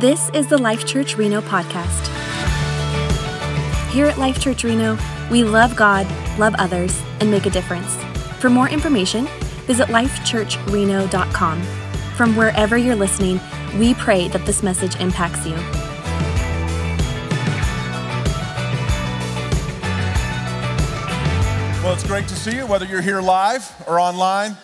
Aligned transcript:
This 0.00 0.30
is 0.30 0.46
the 0.46 0.56
Life 0.56 0.86
Church 0.86 1.18
Reno 1.18 1.42
podcast. 1.42 2.08
Here 3.90 4.06
at 4.06 4.16
Life 4.16 4.40
Church 4.40 4.64
Reno, 4.64 4.96
we 5.30 5.44
love 5.44 5.76
God, 5.76 6.06
love 6.38 6.54
others, 6.56 7.02
and 7.20 7.30
make 7.30 7.44
a 7.44 7.50
difference. 7.50 7.96
For 8.40 8.48
more 8.48 8.66
information, 8.70 9.26
visit 9.66 9.88
lifechurchreno.com. 9.88 11.62
From 12.16 12.34
wherever 12.34 12.78
you're 12.78 12.96
listening, 12.96 13.40
we 13.78 13.92
pray 13.92 14.28
that 14.28 14.46
this 14.46 14.62
message 14.62 14.96
impacts 15.00 15.44
you. 15.44 15.52
Well, 21.84 21.92
it's 21.92 22.06
great 22.06 22.26
to 22.28 22.36
see 22.36 22.56
you, 22.56 22.66
whether 22.66 22.86
you're 22.86 23.02
here 23.02 23.20
live 23.20 23.70
or 23.86 24.00
online. 24.00 24.56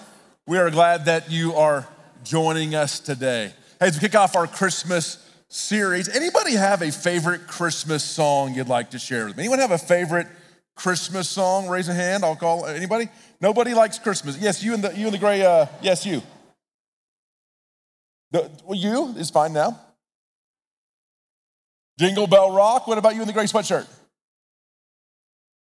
We 0.47 0.57
are 0.57 0.71
glad 0.71 1.05
that 1.05 1.31
you 1.31 1.53
are 1.57 1.87
joining 2.25 2.75
us 2.75 2.99
today. 3.01 3.53
Hey, 3.79 3.89
as 3.89 3.97
we 3.97 4.01
kick 4.01 4.15
off 4.15 4.35
our 4.35 4.47
Christmas 4.47 5.26
series, 5.49 6.09
anybody 6.09 6.55
have 6.55 6.83
a 6.83 6.91
favorite 6.91 7.47
Christmas 7.47 8.05
song 8.05 8.55
you'd 8.55 8.69
like 8.69 8.91
to 8.91 8.99
share 8.99 9.27
with 9.27 9.37
me? 9.37 9.45
Anyone 9.45 9.59
have 9.61 9.71
a 9.71 9.79
favorite 9.79 10.27
Christmas 10.75 11.29
song? 11.29 11.69
Raise 11.69 11.89
a 11.89 11.95
hand. 11.95 12.25
I'll 12.25 12.37
call 12.37 12.67
anybody. 12.67 13.09
Nobody 13.41 13.75
likes 13.75 13.99
Christmas. 13.99 14.39
Yes, 14.39 14.63
you 14.63 14.75
and 14.75 14.83
the 14.83 14.97
you 14.97 15.07
and 15.07 15.15
the 15.15 15.19
gray. 15.19 15.43
Uh, 15.43 15.67
yes, 15.83 16.05
you. 16.07 16.23
The, 18.33 18.51
well, 18.65 18.79
you 18.79 19.15
is 19.17 19.31
fine 19.31 19.53
now. 19.53 19.81
Jingle 21.99 22.27
Bell 22.27 22.51
Rock. 22.51 22.87
What 22.87 22.99
about 22.99 23.15
you 23.15 23.21
in 23.21 23.27
the 23.27 23.33
gray 23.33 23.45
sweatshirt? 23.45 23.87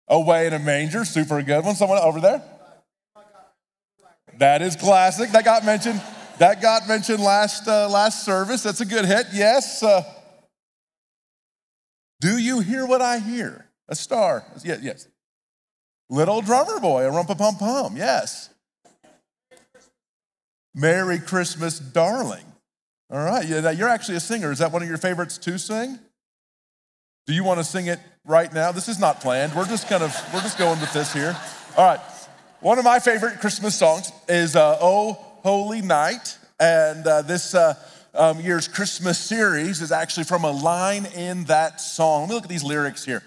Away 0.07 0.47
in 0.47 0.53
a 0.53 0.59
manger, 0.59 1.03
super 1.03 1.41
good 1.41 1.65
one. 1.65 1.75
Someone 1.75 1.99
over 1.99 2.21
there? 2.21 2.41
That 4.39 4.61
is 4.61 4.75
classic. 4.75 5.31
That 5.31 5.43
got 5.43 5.65
mentioned. 5.65 6.01
That 6.39 6.61
got 6.61 6.87
mentioned 6.87 7.19
last 7.23 7.67
uh, 7.67 7.89
last 7.89 8.23
service. 8.23 8.61
That's 8.61 8.81
a 8.81 8.85
good 8.85 9.05
hit. 9.05 9.27
Yes. 9.33 9.81
Uh, 9.81 10.03
do 12.21 12.37
you 12.37 12.59
hear 12.59 12.85
what 12.85 13.01
I 13.01 13.17
hear? 13.17 13.65
A 13.89 13.95
star. 13.95 14.45
Yes. 14.63 14.79
Yes. 14.83 15.07
Little 16.09 16.41
drummer 16.41 16.79
boy, 16.79 17.07
a 17.07 17.11
rumpa 17.11 17.37
pum 17.37 17.55
pum. 17.55 17.97
Yes. 17.97 18.49
Merry 20.75 21.17
Christmas, 21.17 21.79
darling. 21.79 22.45
All 23.09 23.23
right. 23.23 23.45
Yeah, 23.47 23.71
you're 23.71 23.89
actually 23.89 24.17
a 24.17 24.19
singer. 24.19 24.51
Is 24.51 24.59
that 24.59 24.71
one 24.71 24.83
of 24.83 24.87
your 24.87 24.97
favorites 24.97 25.37
to 25.39 25.57
sing? 25.57 25.97
Do 27.25 27.33
you 27.33 27.43
want 27.43 27.59
to 27.59 27.63
sing 27.63 27.87
it 27.87 27.99
right 28.25 28.53
now? 28.53 28.71
This 28.71 28.87
is 28.87 28.99
not 28.99 29.21
planned. 29.21 29.55
We're 29.55 29.65
just 29.65 29.89
kind 29.89 30.03
of 30.03 30.15
we're 30.33 30.41
just 30.41 30.59
going 30.59 30.79
with 30.79 30.93
this 30.93 31.11
here. 31.11 31.35
All 31.75 31.85
right. 31.85 31.99
One 32.59 32.77
of 32.77 32.85
my 32.85 32.99
favorite 32.99 33.39
Christmas 33.39 33.75
songs 33.75 34.11
is 34.29 34.55
uh, 34.55 34.77
"Oh 34.79 35.26
Holy 35.43 35.81
Night," 35.81 36.37
and 36.59 37.05
uh, 37.05 37.21
this 37.21 37.53
uh, 37.53 37.75
um, 38.13 38.39
year's 38.39 38.67
Christmas 38.67 39.17
series 39.17 39.81
is 39.81 39.91
actually 39.91 40.25
from 40.25 40.43
a 40.43 40.51
line 40.51 41.05
in 41.05 41.45
that 41.45 41.81
song. 41.81 42.21
Let 42.21 42.29
me 42.29 42.35
look 42.35 42.43
at 42.43 42.49
these 42.49 42.63
lyrics 42.63 43.05
here. 43.05 43.23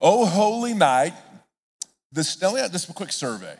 "Oh 0.00 0.26
Holy 0.26 0.74
Night." 0.74 1.14
This 2.12 2.40
now, 2.40 2.56
yeah, 2.56 2.68
just 2.68 2.88
a 2.88 2.92
quick 2.92 3.12
survey. 3.12 3.54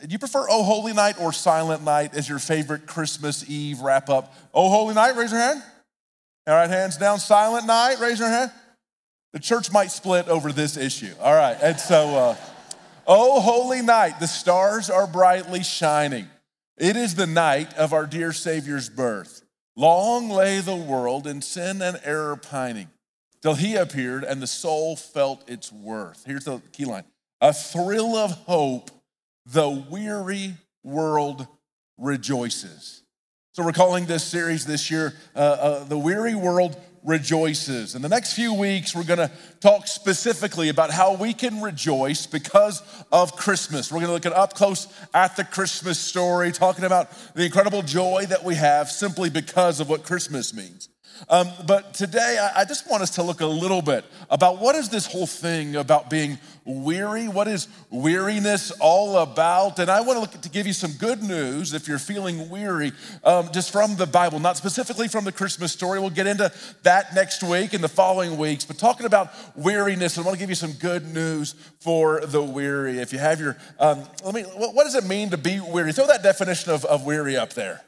Do 0.00 0.08
you 0.08 0.18
prefer 0.18 0.46
"Oh 0.48 0.62
Holy 0.62 0.92
Night" 0.92 1.20
or 1.20 1.32
"Silent 1.32 1.84
Night" 1.84 2.14
as 2.14 2.28
your 2.28 2.38
favorite 2.38 2.86
Christmas 2.86 3.48
Eve 3.48 3.80
wrap 3.80 4.08
up? 4.08 4.34
"Oh 4.54 4.68
Holy 4.68 4.94
Night," 4.94 5.16
raise 5.16 5.30
your 5.30 5.40
hand. 5.40 5.62
All 6.46 6.54
right, 6.54 6.70
hands 6.70 6.96
down. 6.96 7.18
"Silent 7.18 7.66
Night," 7.66 8.00
raise 8.00 8.18
your 8.18 8.28
hand. 8.28 8.50
The 9.32 9.40
church 9.40 9.72
might 9.72 9.90
split 9.90 10.28
over 10.28 10.52
this 10.52 10.76
issue. 10.76 11.14
All 11.18 11.34
right, 11.34 11.56
and 11.62 11.80
so, 11.80 12.16
uh, 12.16 12.36
oh, 13.06 13.40
holy 13.40 13.80
night, 13.80 14.20
the 14.20 14.28
stars 14.28 14.90
are 14.90 15.06
brightly 15.06 15.62
shining. 15.62 16.28
It 16.82 16.96
is 16.96 17.14
the 17.14 17.28
night 17.28 17.72
of 17.74 17.92
our 17.92 18.06
dear 18.06 18.32
Savior's 18.32 18.88
birth. 18.88 19.44
Long 19.76 20.28
lay 20.28 20.58
the 20.58 20.74
world 20.74 21.28
in 21.28 21.40
sin 21.40 21.80
and 21.80 22.00
error 22.02 22.34
pining, 22.34 22.88
till 23.40 23.54
he 23.54 23.76
appeared 23.76 24.24
and 24.24 24.42
the 24.42 24.48
soul 24.48 24.96
felt 24.96 25.48
its 25.48 25.70
worth. 25.70 26.24
Here's 26.26 26.42
the 26.42 26.60
key 26.72 26.84
line 26.84 27.04
a 27.40 27.52
thrill 27.52 28.16
of 28.16 28.32
hope, 28.32 28.90
the 29.46 29.68
weary 29.68 30.54
world 30.82 31.46
rejoices. 31.98 33.04
So, 33.52 33.62
we're 33.62 33.70
calling 33.70 34.06
this 34.06 34.24
series 34.24 34.66
this 34.66 34.90
year, 34.90 35.14
uh, 35.36 35.38
uh, 35.38 35.84
The 35.84 35.98
Weary 35.98 36.34
World 36.34 36.74
rejoices. 37.04 37.94
In 37.94 38.02
the 38.02 38.08
next 38.08 38.34
few 38.34 38.54
weeks, 38.54 38.94
we're 38.94 39.04
gonna 39.04 39.30
talk 39.60 39.86
specifically 39.86 40.68
about 40.68 40.90
how 40.90 41.14
we 41.14 41.34
can 41.34 41.60
rejoice 41.60 42.26
because 42.26 42.82
of 43.10 43.36
Christmas. 43.36 43.90
We're 43.90 44.00
gonna 44.00 44.12
look 44.12 44.26
at 44.26 44.32
up 44.32 44.54
close 44.54 44.86
at 45.12 45.36
the 45.36 45.44
Christmas 45.44 45.98
story, 45.98 46.52
talking 46.52 46.84
about 46.84 47.10
the 47.34 47.44
incredible 47.44 47.82
joy 47.82 48.26
that 48.28 48.44
we 48.44 48.54
have 48.54 48.90
simply 48.90 49.30
because 49.30 49.80
of 49.80 49.88
what 49.88 50.04
Christmas 50.04 50.54
means. 50.54 50.88
Um, 51.28 51.48
but 51.66 51.94
today, 51.94 52.38
I, 52.40 52.60
I 52.60 52.64
just 52.64 52.90
want 52.90 53.02
us 53.02 53.10
to 53.10 53.22
look 53.22 53.40
a 53.40 53.46
little 53.46 53.82
bit 53.82 54.04
about 54.30 54.60
what 54.60 54.74
is 54.74 54.88
this 54.88 55.06
whole 55.06 55.26
thing 55.26 55.76
about 55.76 56.10
being 56.10 56.38
weary? 56.64 57.28
What 57.28 57.48
is 57.48 57.68
weariness 57.90 58.70
all 58.80 59.18
about? 59.18 59.78
And 59.78 59.90
I 59.90 60.00
want 60.00 60.16
to 60.16 60.20
look 60.20 60.42
to 60.42 60.48
give 60.48 60.66
you 60.66 60.72
some 60.72 60.92
good 60.92 61.22
news 61.22 61.74
if 61.74 61.88
you're 61.88 61.98
feeling 61.98 62.48
weary, 62.50 62.92
um, 63.24 63.50
just 63.52 63.72
from 63.72 63.96
the 63.96 64.06
Bible, 64.06 64.38
not 64.38 64.56
specifically 64.56 65.08
from 65.08 65.24
the 65.24 65.32
Christmas 65.32 65.72
story. 65.72 66.00
We'll 66.00 66.10
get 66.10 66.26
into 66.26 66.52
that 66.82 67.14
next 67.14 67.42
week 67.42 67.72
and 67.72 67.82
the 67.82 67.88
following 67.88 68.36
weeks. 68.36 68.64
But 68.64 68.78
talking 68.78 69.06
about 69.06 69.32
weariness, 69.56 70.18
I 70.18 70.22
want 70.22 70.34
to 70.34 70.40
give 70.40 70.50
you 70.50 70.56
some 70.56 70.72
good 70.72 71.12
news 71.12 71.54
for 71.80 72.20
the 72.24 72.42
weary. 72.42 72.98
If 72.98 73.12
you 73.12 73.18
have 73.18 73.40
your, 73.40 73.56
um, 73.78 74.04
let 74.24 74.34
me, 74.34 74.42
what, 74.42 74.74
what 74.74 74.84
does 74.84 74.94
it 74.94 75.04
mean 75.04 75.30
to 75.30 75.38
be 75.38 75.60
weary? 75.60 75.92
Throw 75.92 76.06
that 76.06 76.22
definition 76.22 76.72
of, 76.72 76.84
of 76.84 77.04
weary 77.04 77.36
up 77.36 77.52
there. 77.54 77.82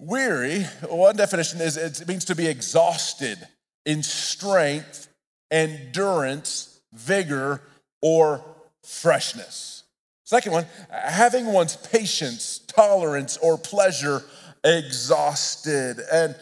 Weary, 0.00 0.62
one 0.88 1.16
definition 1.16 1.60
is 1.60 1.76
it 1.76 2.06
means 2.06 2.24
to 2.26 2.36
be 2.36 2.46
exhausted 2.46 3.38
in 3.84 4.02
strength, 4.02 5.08
endurance, 5.50 6.80
vigor, 6.92 7.62
or 8.00 8.44
freshness. 8.84 9.82
Second 10.24 10.52
one, 10.52 10.66
having 10.90 11.46
one's 11.46 11.76
patience, 11.76 12.58
tolerance, 12.58 13.38
or 13.38 13.58
pleasure 13.58 14.22
exhausted. 14.62 16.00
And, 16.12 16.36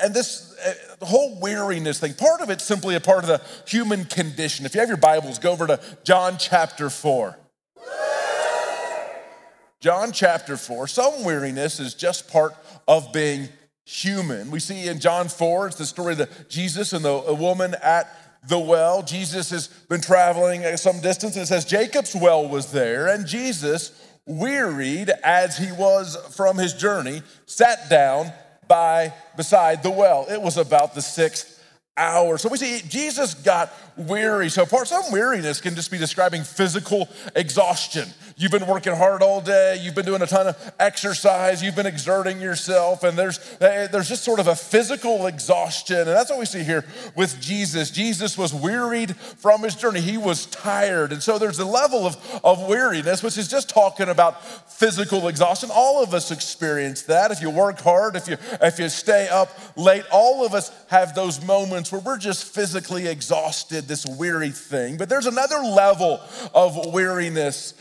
and 0.00 0.14
this 0.14 0.56
the 0.98 1.06
whole 1.06 1.38
weariness 1.40 2.00
thing, 2.00 2.14
part 2.14 2.40
of 2.40 2.50
it's 2.50 2.64
simply 2.64 2.94
a 2.94 3.00
part 3.00 3.24
of 3.24 3.28
the 3.28 3.40
human 3.66 4.04
condition. 4.04 4.66
If 4.66 4.74
you 4.74 4.80
have 4.80 4.88
your 4.88 4.98
Bibles, 4.98 5.38
go 5.38 5.52
over 5.52 5.66
to 5.66 5.80
John 6.04 6.36
chapter 6.38 6.90
4. 6.90 7.36
John 9.80 10.10
chapter 10.10 10.56
4, 10.56 10.88
some 10.88 11.22
weariness 11.22 11.78
is 11.78 11.94
just 11.94 12.28
part 12.28 12.52
of 12.88 13.12
being 13.12 13.48
human. 13.84 14.50
We 14.50 14.58
see 14.58 14.88
in 14.88 14.98
John 14.98 15.28
4, 15.28 15.68
it's 15.68 15.76
the 15.76 15.86
story 15.86 16.12
of 16.12 16.18
the 16.18 16.28
Jesus 16.48 16.92
and 16.92 17.04
the 17.04 17.36
woman 17.38 17.76
at 17.80 18.12
the 18.48 18.58
well. 18.58 19.04
Jesus 19.04 19.50
has 19.50 19.68
been 19.68 20.00
traveling 20.00 20.64
some 20.76 21.00
distance, 21.00 21.36
and 21.36 21.44
it 21.44 21.46
says 21.46 21.64
Jacob's 21.64 22.16
well 22.16 22.48
was 22.48 22.72
there, 22.72 23.06
and 23.06 23.24
Jesus, 23.24 23.92
wearied 24.26 25.10
as 25.22 25.56
he 25.56 25.70
was 25.70 26.16
from 26.34 26.58
his 26.58 26.74
journey, 26.74 27.22
sat 27.46 27.88
down 27.88 28.32
by 28.66 29.12
beside 29.36 29.84
the 29.84 29.92
well. 29.92 30.26
It 30.28 30.42
was 30.42 30.56
about 30.56 30.96
the 30.96 31.02
sixth 31.02 31.54
hour. 31.96 32.38
So 32.38 32.48
we 32.48 32.58
see 32.58 32.80
Jesus 32.88 33.34
got 33.34 33.72
weary. 33.96 34.48
So 34.48 34.64
part 34.66 34.88
some 34.88 35.10
weariness 35.10 35.60
can 35.60 35.74
just 35.74 35.90
be 35.90 35.98
describing 35.98 36.44
physical 36.44 37.08
exhaustion. 37.34 38.08
You've 38.40 38.52
been 38.52 38.68
working 38.68 38.94
hard 38.94 39.20
all 39.20 39.40
day, 39.40 39.80
you've 39.82 39.96
been 39.96 40.06
doing 40.06 40.22
a 40.22 40.26
ton 40.26 40.46
of 40.46 40.72
exercise, 40.78 41.60
you've 41.60 41.74
been 41.74 41.86
exerting 41.86 42.40
yourself, 42.40 43.02
and 43.02 43.18
there's 43.18 43.40
eh, 43.60 43.88
there's 43.88 44.08
just 44.08 44.22
sort 44.22 44.38
of 44.38 44.46
a 44.46 44.54
physical 44.54 45.26
exhaustion. 45.26 45.96
And 45.96 46.06
that's 46.06 46.30
what 46.30 46.38
we 46.38 46.44
see 46.44 46.62
here 46.62 46.84
with 47.16 47.40
Jesus. 47.40 47.90
Jesus 47.90 48.38
was 48.38 48.54
wearied 48.54 49.16
from 49.16 49.64
his 49.64 49.74
journey. 49.74 50.00
He 50.00 50.16
was 50.16 50.46
tired. 50.46 51.10
And 51.10 51.20
so 51.20 51.36
there's 51.36 51.58
a 51.58 51.64
level 51.64 52.06
of, 52.06 52.16
of 52.44 52.68
weariness, 52.68 53.24
which 53.24 53.36
is 53.36 53.48
just 53.48 53.68
talking 53.68 54.08
about 54.08 54.44
physical 54.70 55.26
exhaustion. 55.26 55.70
All 55.72 56.00
of 56.00 56.14
us 56.14 56.30
experience 56.30 57.02
that. 57.02 57.32
If 57.32 57.42
you 57.42 57.50
work 57.50 57.80
hard, 57.80 58.14
if 58.14 58.28
you 58.28 58.36
if 58.62 58.78
you 58.78 58.88
stay 58.88 59.28
up 59.28 59.50
late, 59.76 60.04
all 60.12 60.46
of 60.46 60.54
us 60.54 60.70
have 60.90 61.12
those 61.12 61.44
moments 61.44 61.90
where 61.90 62.00
we're 62.00 62.18
just 62.18 62.44
physically 62.44 63.08
exhausted 63.08 63.88
this 63.88 64.06
weary 64.06 64.50
thing. 64.50 64.96
But 64.96 65.08
there's 65.08 65.26
another 65.26 65.58
level 65.58 66.20
of 66.54 66.92
weariness, 66.92 67.74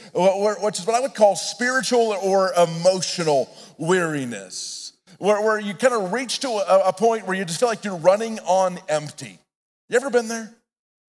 which 0.55 0.79
is 0.79 0.88
what 0.88 0.95
I 0.95 0.99
would 0.99 1.15
call 1.15 1.35
spiritual 1.35 2.13
or 2.21 2.51
emotional 2.53 3.49
weariness, 3.77 4.94
where, 5.19 5.41
where 5.41 5.59
you 5.59 5.73
kind 5.73 5.94
of 5.94 6.11
reach 6.11 6.39
to 6.39 6.49
a, 6.49 6.89
a 6.89 6.94
point 6.94 7.27
where 7.27 7.38
you 7.38 7.45
just 7.45 7.59
feel 7.59 7.69
like 7.69 7.83
you're 7.83 7.97
running 7.97 8.39
on 8.39 8.79
empty. 8.89 9.39
You 9.89 9.95
ever 9.95 10.09
been 10.09 10.27
there? 10.27 10.53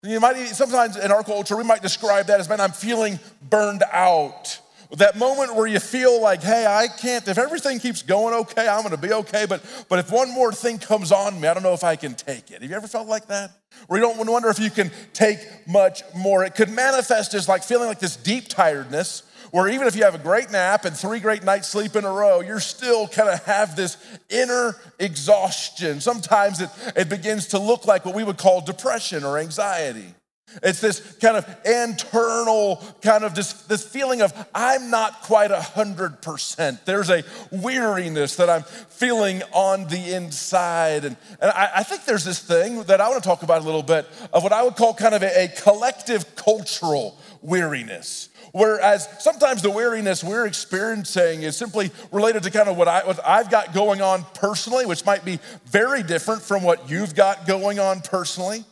You 0.03 0.21
might 0.21 0.37
sometimes 0.47 0.97
in 0.97 1.11
our 1.11 1.25
culture 1.25 1.57
we 1.57 1.65
might 1.65 1.83
describe 1.83 2.27
that 2.27 2.39
as 2.39 2.49
man, 2.49 2.61
I'm 2.61 2.71
feeling 2.71 3.19
burned 3.51 3.83
out. 3.93 4.61
That 4.97 5.19
moment 5.19 5.55
where 5.55 5.67
you 5.67 5.81
feel 5.81 6.23
like, 6.23 6.43
hey, 6.43 6.65
I 6.65 6.89
can't, 6.89 7.27
if 7.29 7.37
everything 7.37 7.79
keeps 7.79 8.01
going 8.01 8.33
okay, 8.33 8.67
I'm 8.67 8.83
gonna 8.83 8.97
be 8.97 9.13
okay, 9.13 9.45
but, 9.47 9.63
but 9.89 9.99
if 9.99 10.11
one 10.11 10.31
more 10.31 10.53
thing 10.53 10.79
comes 10.79 11.13
on 11.13 11.39
me, 11.39 11.49
I 11.49 11.53
don't 11.53 11.63
know 11.63 11.75
if 11.75 11.85
I 11.85 11.97
can 11.97 12.15
take 12.15 12.51
it. 12.51 12.63
Have 12.63 12.71
you 12.71 12.77
ever 12.77 12.87
felt 12.87 13.07
like 13.07 13.27
that? 13.27 13.51
Where 13.87 14.01
you 14.01 14.07
don't 14.07 14.27
wonder 14.27 14.49
if 14.49 14.59
you 14.59 14.71
can 14.71 14.91
take 15.13 15.41
much 15.67 16.03
more. 16.17 16.45
It 16.45 16.55
could 16.55 16.71
manifest 16.71 17.35
as 17.35 17.49
like 17.49 17.65
feeling 17.65 17.89
like 17.89 17.99
this 17.99 18.17
deep 18.17 18.49
tiredness 18.49 19.25
where 19.51 19.69
even 19.69 19.87
if 19.87 19.97
you 19.97 20.05
have 20.05 20.15
a 20.15 20.19
great 20.19 20.51
nap 20.51 20.85
and 20.85 20.97
three 20.97 21.21
great 21.21 21.45
nights 21.45 21.69
sleep 21.69 21.97
in 21.97 22.05
a 22.05 22.13
row, 22.13 22.41
you're 22.41 22.61
still 22.61 23.09
kind 23.09 23.29
of 23.29 23.43
have 23.45 23.77
this 23.77 23.97
inner 24.29 24.75
exhaustion. 24.99 26.01
Sometimes 26.01 26.61
it, 26.61 26.71
it 26.97 27.09
begins 27.09 27.49
to 27.49 27.59
look 27.59 27.87
like 27.87 28.05
what 28.05 28.15
we 28.15 28.25
would 28.25 28.39
call 28.39 28.61
depression 28.61 29.25
or 29.25 29.39
anxiety. 29.39 30.15
It's 30.63 30.81
this 30.81 31.01
kind 31.21 31.37
of 31.37 31.47
internal 31.67 32.83
kind 33.03 33.23
of 33.23 33.35
this, 33.35 33.53
this 33.65 33.87
feeling 33.87 34.23
of 34.23 34.33
I'm 34.55 34.91
not 34.91 35.23
quite 35.23 35.51
a 35.51 35.61
hundred 35.61 36.23
percent. 36.23 36.87
There's 36.87 37.11
a 37.11 37.23
weariness 37.53 38.37
that 38.37 38.49
I'm 38.49 38.63
feeling 38.63 39.43
on 39.53 39.87
the 39.89 40.15
inside. 40.15 41.05
And, 41.05 41.17
and 41.41 41.51
I, 41.51 41.71
I, 41.77 41.83
think 41.83 42.07
there's 42.07 42.25
this 42.25 42.41
thing 42.41 42.83
that 42.85 43.01
I 43.01 43.09
want 43.11 43.23
to 43.23 43.29
talk 43.29 43.43
about 43.43 43.61
a 43.61 43.65
little 43.65 43.83
bit 43.83 44.07
of 44.33 44.43
what 44.43 44.53
I 44.53 44.63
would 44.63 44.77
call 44.77 44.95
kind 44.95 45.15
of 45.15 45.23
a, 45.23 45.45
a 45.45 45.49
collective 45.49 46.35
cultural 46.35 47.18
weariness. 47.43 48.29
Whereas 48.53 49.09
sometimes 49.21 49.63
the 49.63 49.71
weariness 49.71 50.25
we're 50.25 50.47
experiencing 50.47 51.43
is 51.43 51.57
simply 51.57 51.91
related 52.11 52.43
to 52.45 52.51
kind 52.51 52.69
of 52.69 52.77
what, 52.77 52.89
I, 52.89 53.05
what 53.07 53.21
I've 53.27 53.51
got 53.51 53.75
going 53.75 54.01
on 54.01 54.25
personally, 54.35 54.87
which 54.87 55.05
might 55.05 55.25
be 55.25 55.39
very 55.67 56.03
different 56.03 56.43
from 56.43 56.63
what 56.63 56.91
you've 56.91 57.15
got 57.15 57.47
going 57.47 57.79
on 57.79 58.01
personally. 58.01 58.65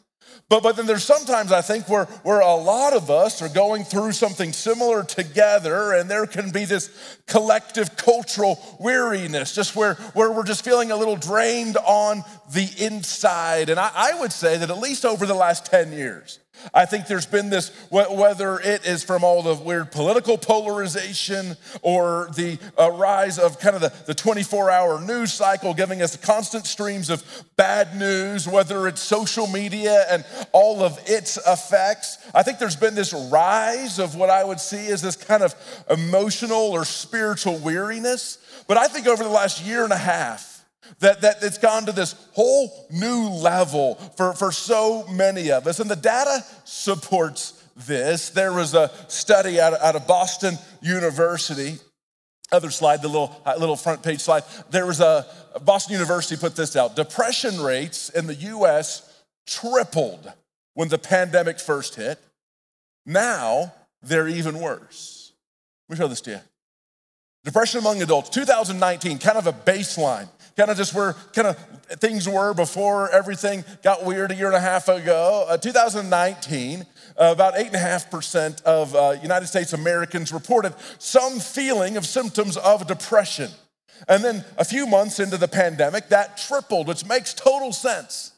But, 0.49 0.63
but 0.63 0.77
then 0.77 0.87
there's 0.87 1.03
sometimes 1.03 1.51
I 1.51 1.61
think 1.61 1.89
where, 1.89 2.05
where 2.23 2.41
a 2.41 2.55
lot 2.55 2.93
of 2.93 3.11
us 3.11 3.43
are 3.43 3.49
going 3.49 3.83
through 3.83 4.13
something 4.13 4.53
similar 4.53 5.03
together, 5.03 5.93
and 5.93 6.09
there 6.09 6.27
can 6.27 6.51
be 6.51 6.65
this 6.65 6.91
collective 7.27 7.97
cultural 7.97 8.61
weariness, 8.79 9.55
just 9.55 9.75
where, 9.75 9.95
where 10.15 10.31
we're 10.31 10.45
just 10.45 10.65
feeling 10.65 10.93
a 10.93 10.97
little 10.97 11.17
drained 11.17 11.77
on 11.79 12.23
the 12.53 12.69
inside. 12.79 13.71
And 13.71 13.81
I, 13.81 13.91
I 13.93 14.21
would 14.21 14.33
say 14.33 14.57
that 14.57 14.71
at 14.71 14.79
least 14.79 15.05
over 15.05 15.27
the 15.27 15.35
last 15.35 15.67
10 15.67 15.93
years, 15.93 16.39
I 16.75 16.85
think 16.85 17.07
there's 17.07 17.27
been 17.27 17.51
this, 17.51 17.71
whether 17.91 18.59
it 18.59 18.87
is 18.87 19.03
from 19.03 19.25
all 19.25 19.43
the 19.43 19.55
weird 19.55 19.93
political 19.93 20.39
polarization 20.39 21.57
or 21.83 22.29
the 22.35 22.59
uh, 22.79 22.91
rise 22.91 23.39
of 23.39 23.59
kind 23.59 23.77
of 23.77 23.83
the, 23.83 23.93
the 24.07 24.15
24 24.15 24.71
hour 24.71 25.01
news 25.01 25.33
cycle 25.33 25.75
giving 25.75 26.03
us 26.03 26.17
constant 26.17 26.67
streams 26.67 27.11
of 27.11 27.25
bad 27.57 27.97
news, 27.97 28.49
whether 28.49 28.89
it's 28.89 29.01
social 29.01 29.47
media 29.47 30.05
and 30.11 30.25
all 30.53 30.83
of 30.83 30.99
its 31.07 31.37
effects. 31.47 32.19
I 32.35 32.43
think 32.43 32.59
there's 32.59 32.77
been 32.77 32.95
this 32.95 33.13
rise 33.31 33.99
of 33.99 34.15
what 34.15 34.31
I 34.31 34.45
would 34.45 34.61
see 34.61 34.89
as 34.89 35.03
this 35.03 35.17
kind 35.17 35.43
of 35.43 35.55
emotional 35.91 36.73
or 36.73 36.85
spiritual 36.85 37.59
weariness. 37.59 38.39
But 38.67 38.77
I 38.77 38.89
think 38.89 39.07
over 39.07 39.23
the 39.23 39.31
last 39.31 39.65
year 39.65 39.85
and 39.85 39.93
a 39.93 39.99
half, 39.99 40.56
that, 41.01 41.21
that 41.21 41.43
it's 41.43 41.59
gone 41.59 41.87
to 41.87 41.93
this 41.93 42.15
whole 42.33 42.87
new 42.91 43.29
level 43.29 43.97
for, 44.17 44.33
for 44.33 44.53
so 44.53 45.07
many 45.09 45.51
of 45.51 45.67
us. 45.67 45.81
And 45.81 45.91
the 45.91 45.97
data 45.97 46.45
supports 46.65 47.63
this. 47.77 48.31
There 48.31 48.53
was 48.53 48.75
a 48.75 48.91
study 49.09 49.61
out 49.61 49.75
out 49.75 49.97
of 49.97 50.07
Boston 50.07 50.59
University. 50.81 51.79
Other 52.53 52.71
slide, 52.71 53.03
the 53.03 53.09
little, 53.09 53.41
uh, 53.45 53.57
little 53.59 53.77
front 53.77 54.03
page 54.03 54.21
slide. 54.21 54.45
There 54.71 54.87
was 54.87 55.01
a 55.01 55.27
Boston 55.65 55.95
University 55.95 56.41
put 56.41 56.55
this 56.55 56.77
out. 56.77 56.95
Depression 56.95 57.61
rates 57.61 58.09
in 58.11 58.27
the 58.27 58.35
US 58.35 59.23
tripled 59.47 60.33
when 60.75 60.89
the 60.89 60.99
pandemic 60.99 61.59
first 61.59 61.97
hit. 61.97 62.19
Now 63.05 63.73
they're 64.03 64.29
even 64.29 64.61
worse. 64.61 65.33
Let 65.89 65.99
me 65.99 66.03
show 66.03 66.09
this 66.09 66.21
to 66.23 66.31
you. 66.31 66.41
Depression 67.45 67.79
among 67.79 68.03
adults, 68.03 68.29
2019, 68.31 69.19
kind 69.19 69.39
of 69.39 69.47
a 69.47 69.53
baseline 69.53 70.29
kind 70.57 70.71
of 70.71 70.77
just 70.77 70.95
where 70.95 71.13
kind 71.35 71.49
of 71.49 71.59
things 72.01 72.29
were 72.29 72.55
before 72.55 73.11
everything 73.11 73.65
got 73.83 74.05
weird 74.05 74.31
a 74.31 74.35
year 74.35 74.47
and 74.47 74.57
a 74.57 74.61
half 74.61 74.89
ago. 74.89 75.45
Uh, 75.49 75.57
2019, 75.57 76.81
uh, 76.81 76.85
about 77.33 77.55
8.5% 77.55 78.63
of 78.63 78.95
uh, 78.95 79.17
United 79.23 79.47
States 79.47 79.73
Americans 79.73 80.33
reported 80.33 80.75
some 80.99 81.39
feeling 81.39 81.97
of 81.97 82.07
symptoms 82.07 82.57
of 82.57 82.87
depression. 82.87 83.51
And 84.09 84.25
then 84.25 84.45
a 84.59 84.65
few 84.65 84.87
months 84.87 85.21
into 85.21 85.37
the 85.37 85.49
pandemic, 85.49 86.09
that 86.09 86.37
tripled, 86.37 86.89
which 86.89 87.07
makes 87.07 87.33
total 87.35 87.73
sense. 87.73 88.33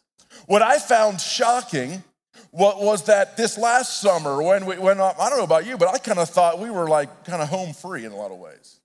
What 0.46 0.62
I 0.62 0.78
found 0.78 1.20
shocking 1.20 2.02
what 2.50 2.80
was 2.80 3.04
that 3.04 3.36
this 3.36 3.58
last 3.58 4.00
summer 4.00 4.42
when 4.42 4.64
we 4.64 4.78
when 4.78 5.00
I 5.00 5.12
don't 5.28 5.36
know 5.36 5.44
about 5.44 5.66
you, 5.66 5.76
but 5.76 5.88
I 5.88 5.98
kind 5.98 6.18
of 6.18 6.30
thought 6.30 6.58
we 6.58 6.70
were 6.70 6.88
like 6.88 7.24
kind 7.24 7.42
of 7.42 7.48
home 7.48 7.74
free 7.74 8.06
in 8.06 8.12
a 8.12 8.16
lot 8.16 8.30
of 8.30 8.38
ways 8.38 8.77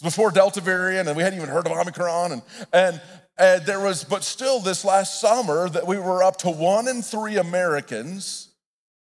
before 0.00 0.30
Delta 0.30 0.60
variant, 0.60 1.08
and 1.08 1.16
we 1.16 1.22
hadn't 1.22 1.38
even 1.38 1.50
heard 1.50 1.66
of 1.66 1.72
Omicron. 1.72 2.32
And, 2.32 2.42
and, 2.72 3.00
and 3.38 3.66
there 3.66 3.80
was, 3.80 4.04
but 4.04 4.24
still, 4.24 4.60
this 4.60 4.84
last 4.84 5.20
summer, 5.20 5.68
that 5.68 5.86
we 5.86 5.98
were 5.98 6.22
up 6.22 6.36
to 6.38 6.50
one 6.50 6.88
in 6.88 7.02
three 7.02 7.36
Americans, 7.36 8.48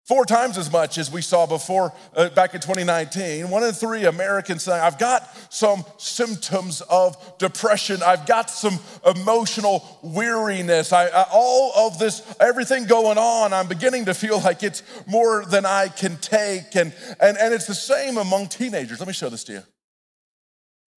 four 0.05 0.25
times 0.25 0.57
as 0.57 0.71
much 0.71 0.97
as 0.97 1.11
we 1.11 1.21
saw 1.21 1.45
before 1.45 1.93
uh, 2.15 2.29
back 2.29 2.53
in 2.53 2.61
2019. 2.61 3.49
One 3.49 3.63
in 3.63 3.71
three 3.71 4.05
Americans 4.05 4.63
saying, 4.63 4.81
I've 4.81 4.99
got 4.99 5.27
some 5.49 5.83
symptoms 5.97 6.81
of 6.81 7.37
depression, 7.37 8.03
I've 8.03 8.25
got 8.25 8.49
some 8.49 8.79
emotional 9.05 9.99
weariness, 10.03 10.93
I, 10.93 11.07
I, 11.07 11.25
all 11.31 11.87
of 11.87 11.97
this, 11.97 12.21
everything 12.39 12.85
going 12.85 13.17
on, 13.17 13.53
I'm 13.53 13.67
beginning 13.67 14.05
to 14.05 14.13
feel 14.13 14.39
like 14.41 14.63
it's 14.63 14.83
more 15.07 15.45
than 15.45 15.65
I 15.65 15.87
can 15.87 16.17
take. 16.17 16.75
And, 16.75 16.93
and, 17.19 17.37
and 17.37 17.53
it's 17.53 17.67
the 17.67 17.75
same 17.75 18.17
among 18.17 18.47
teenagers. 18.47 18.99
Let 18.99 19.07
me 19.07 19.13
show 19.13 19.29
this 19.29 19.43
to 19.45 19.53
you. 19.53 19.63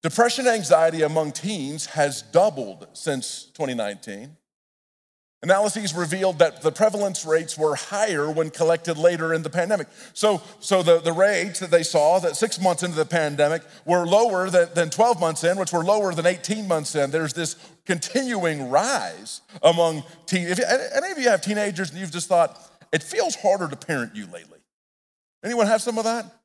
Depression 0.01 0.47
anxiety 0.47 1.01
among 1.01 1.33
teens 1.33 1.87
has 1.87 2.21
doubled 2.21 2.87
since 2.93 3.45
2019. 3.53 4.37
Analyses 5.41 5.93
revealed 5.93 6.39
that 6.39 6.61
the 6.61 6.71
prevalence 6.71 7.25
rates 7.25 7.57
were 7.57 7.75
higher 7.75 8.29
when 8.29 8.49
collected 8.49 8.97
later 8.97 9.33
in 9.33 9.41
the 9.41 9.49
pandemic. 9.49 9.87
So, 10.13 10.41
so 10.59 10.83
the, 10.83 10.99
the 10.99 11.13
rates 11.13 11.61
that 11.61 11.71
they 11.71 11.83
saw 11.83 12.19
that 12.19 12.35
six 12.35 12.59
months 12.61 12.83
into 12.83 12.97
the 12.97 13.05
pandemic 13.05 13.61
were 13.85 14.05
lower 14.05 14.49
than, 14.49 14.67
than 14.73 14.89
12 14.89 15.19
months 15.19 15.45
in, 15.45 15.57
which 15.57 15.71
were 15.71 15.83
lower 15.83 16.13
than 16.13 16.25
18 16.25 16.67
months 16.67 16.93
in. 16.95 17.11
There's 17.11 17.31
this 17.31 17.55
continuing 17.85 18.69
rise 18.69 19.39
among 19.63 20.03
teens. 20.25 20.51
If 20.51 20.59
any 20.59 21.11
of 21.11 21.17
you 21.17 21.29
have 21.29 21.41
teenagers 21.41 21.91
and 21.91 21.99
you've 21.99 22.11
just 22.11 22.27
thought, 22.27 22.69
it 22.91 23.01
feels 23.01 23.35
harder 23.35 23.69
to 23.69 23.75
parent 23.77 24.15
you 24.15 24.25
lately. 24.25 24.59
Anyone 25.41 25.67
have 25.67 25.81
some 25.81 25.97
of 25.97 26.03
that? 26.03 26.38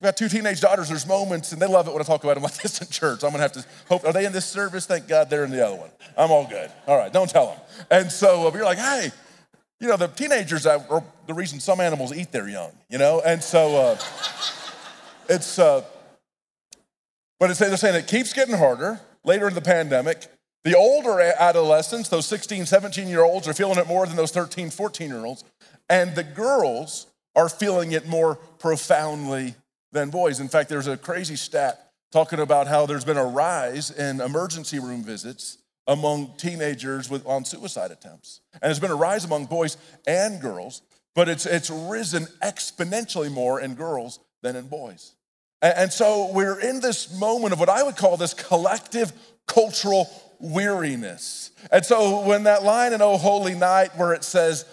We've 0.00 0.08
got 0.08 0.16
two 0.16 0.28
teenage 0.28 0.60
daughters. 0.60 0.88
There's 0.88 1.06
moments, 1.06 1.52
and 1.52 1.62
they 1.62 1.66
love 1.66 1.88
it 1.88 1.92
when 1.92 2.02
I 2.02 2.04
talk 2.04 2.22
about 2.22 2.34
them 2.34 2.42
like 2.42 2.54
this 2.54 2.80
in 2.80 2.88
church. 2.88 3.24
I'm 3.24 3.30
gonna 3.30 3.42
have 3.42 3.52
to 3.52 3.64
hope. 3.88 4.04
Are 4.04 4.12
they 4.12 4.26
in 4.26 4.32
this 4.32 4.44
service? 4.44 4.86
Thank 4.86 5.08
God 5.08 5.30
they're 5.30 5.44
in 5.44 5.50
the 5.50 5.66
other 5.66 5.76
one. 5.76 5.90
I'm 6.16 6.30
all 6.30 6.46
good. 6.46 6.70
All 6.86 6.98
right, 6.98 7.12
don't 7.12 7.30
tell 7.30 7.46
them. 7.46 7.58
And 7.90 8.12
so 8.12 8.46
uh, 8.46 8.52
you're 8.52 8.64
like, 8.64 8.78
hey, 8.78 9.10
you 9.80 9.88
know, 9.88 9.96
the 9.96 10.08
teenagers 10.08 10.66
are 10.66 11.02
the 11.26 11.34
reason 11.34 11.60
some 11.60 11.80
animals 11.80 12.14
eat 12.14 12.30
their 12.30 12.48
young. 12.48 12.72
You 12.90 12.98
know, 12.98 13.22
and 13.24 13.42
so 13.42 13.76
uh, 13.76 13.98
it's. 15.28 15.58
Uh, 15.58 15.82
but 17.38 17.50
it's, 17.50 17.58
they're 17.58 17.76
saying 17.76 17.94
it 17.94 18.06
keeps 18.06 18.32
getting 18.32 18.56
harder 18.56 19.00
later 19.24 19.48
in 19.48 19.54
the 19.54 19.60
pandemic. 19.60 20.26
The 20.64 20.76
older 20.76 21.20
adolescents, 21.20 22.08
those 22.08 22.26
16, 22.26 22.66
17 22.66 23.08
year 23.08 23.22
olds, 23.22 23.46
are 23.46 23.54
feeling 23.54 23.78
it 23.78 23.86
more 23.86 24.06
than 24.06 24.16
those 24.16 24.32
13, 24.32 24.70
14 24.70 25.08
year 25.08 25.24
olds. 25.24 25.44
And 25.88 26.14
the 26.14 26.24
girls 26.24 27.06
are 27.34 27.48
feeling 27.48 27.92
it 27.92 28.08
more 28.08 28.36
profoundly 28.58 29.54
than 29.92 30.10
boys. 30.10 30.40
In 30.40 30.48
fact, 30.48 30.68
there's 30.68 30.86
a 30.86 30.96
crazy 30.96 31.36
stat 31.36 31.92
talking 32.12 32.38
about 32.38 32.66
how 32.66 32.86
there's 32.86 33.04
been 33.04 33.16
a 33.16 33.24
rise 33.24 33.90
in 33.90 34.20
emergency 34.20 34.78
room 34.78 35.02
visits 35.02 35.58
among 35.86 36.34
teenagers 36.36 37.08
with, 37.08 37.24
on 37.26 37.44
suicide 37.44 37.90
attempts. 37.90 38.40
And 38.54 38.62
there's 38.62 38.80
been 38.80 38.90
a 38.90 38.96
rise 38.96 39.24
among 39.24 39.46
boys 39.46 39.76
and 40.06 40.40
girls, 40.40 40.82
but 41.14 41.28
it's, 41.28 41.46
it's 41.46 41.70
risen 41.70 42.26
exponentially 42.42 43.30
more 43.30 43.60
in 43.60 43.74
girls 43.74 44.18
than 44.42 44.56
in 44.56 44.68
boys. 44.68 45.14
And, 45.62 45.74
and 45.76 45.92
so 45.92 46.30
we're 46.32 46.60
in 46.60 46.80
this 46.80 47.18
moment 47.18 47.52
of 47.52 47.60
what 47.60 47.68
I 47.68 47.82
would 47.82 47.96
call 47.96 48.16
this 48.16 48.34
collective 48.34 49.12
cultural 49.46 50.10
weariness. 50.38 51.50
And 51.70 51.84
so 51.84 52.26
when 52.26 52.44
that 52.44 52.62
line 52.62 52.92
in 52.92 53.00
Oh 53.00 53.16
Holy 53.16 53.54
Night 53.54 53.96
where 53.96 54.12
it 54.12 54.24
says, 54.24 54.64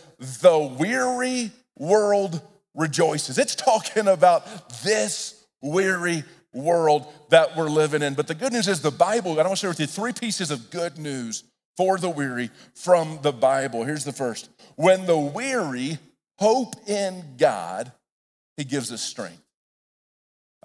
the 0.41 0.75
weary 0.79 1.51
world 1.77 2.41
rejoices. 2.75 3.37
It's 3.37 3.55
talking 3.55 4.07
about 4.07 4.45
this 4.83 5.45
weary 5.61 6.23
world 6.53 7.07
that 7.29 7.55
we're 7.55 7.69
living 7.69 8.01
in. 8.01 8.13
But 8.13 8.27
the 8.27 8.35
good 8.35 8.53
news 8.53 8.67
is 8.67 8.81
the 8.81 8.91
Bible, 8.91 9.33
I 9.39 9.43
want 9.43 9.49
to 9.51 9.55
share 9.55 9.69
with 9.69 9.79
you 9.79 9.87
three 9.87 10.13
pieces 10.13 10.51
of 10.51 10.69
good 10.69 10.97
news 10.97 11.43
for 11.75 11.97
the 11.97 12.09
weary 12.09 12.51
from 12.75 13.19
the 13.21 13.31
Bible. 13.31 13.83
Here's 13.83 14.05
the 14.05 14.13
first. 14.13 14.49
When 14.75 15.05
the 15.05 15.17
weary 15.17 15.97
hope 16.37 16.75
in 16.87 17.23
God, 17.37 17.91
he 18.57 18.63
gives 18.63 18.91
us 18.91 19.01
strength. 19.01 19.41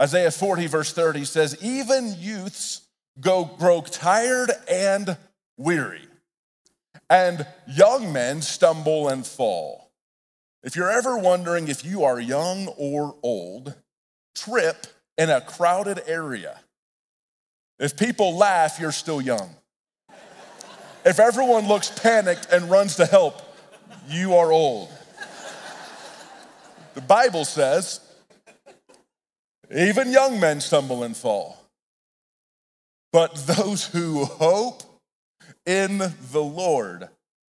Isaiah 0.01 0.31
40, 0.31 0.67
verse 0.67 0.93
30 0.93 1.25
says, 1.25 1.57
Even 1.63 2.15
youths 2.19 2.83
go 3.21 3.45
grow 3.45 3.81
tired 3.81 4.51
and 4.71 5.17
weary, 5.57 6.07
and 7.11 7.47
young 7.67 8.13
men 8.13 8.43
stumble 8.43 9.09
and 9.09 9.27
fall. 9.27 9.88
If 10.63 10.75
you're 10.75 10.91
ever 10.91 11.17
wondering 11.17 11.69
if 11.69 11.85
you 11.85 12.05
are 12.05 12.19
young 12.19 12.69
or 12.77 13.17
old, 13.23 13.75
trip 14.35 14.87
in 15.17 15.31
a 15.31 15.41
crowded 15.41 16.03
area. 16.07 16.61
If 17.79 17.97
people 17.97 18.37
laugh, 18.37 18.79
you're 18.81 18.93
still 18.93 19.21
young. 19.21 19.55
If 21.05 21.21
everyone 21.21 21.69
looks 21.69 21.91
panicked 21.91 22.49
and 22.51 22.69
runs 22.71 22.97
to 22.97 23.07
help, 23.07 23.41
you 24.09 24.35
are 24.35 24.51
old. 24.51 24.91
The 26.95 27.01
Bible 27.01 27.45
says 27.45 28.01
Even 29.75 30.11
young 30.11 30.41
men 30.41 30.61
stumble 30.61 31.05
and 31.05 31.17
fall. 31.17 31.63
But 33.13 33.37
those 33.47 33.87
who 33.87 34.25
hope 34.25 34.83
in 35.65 35.99
the 35.99 36.43
Lord 36.43 37.09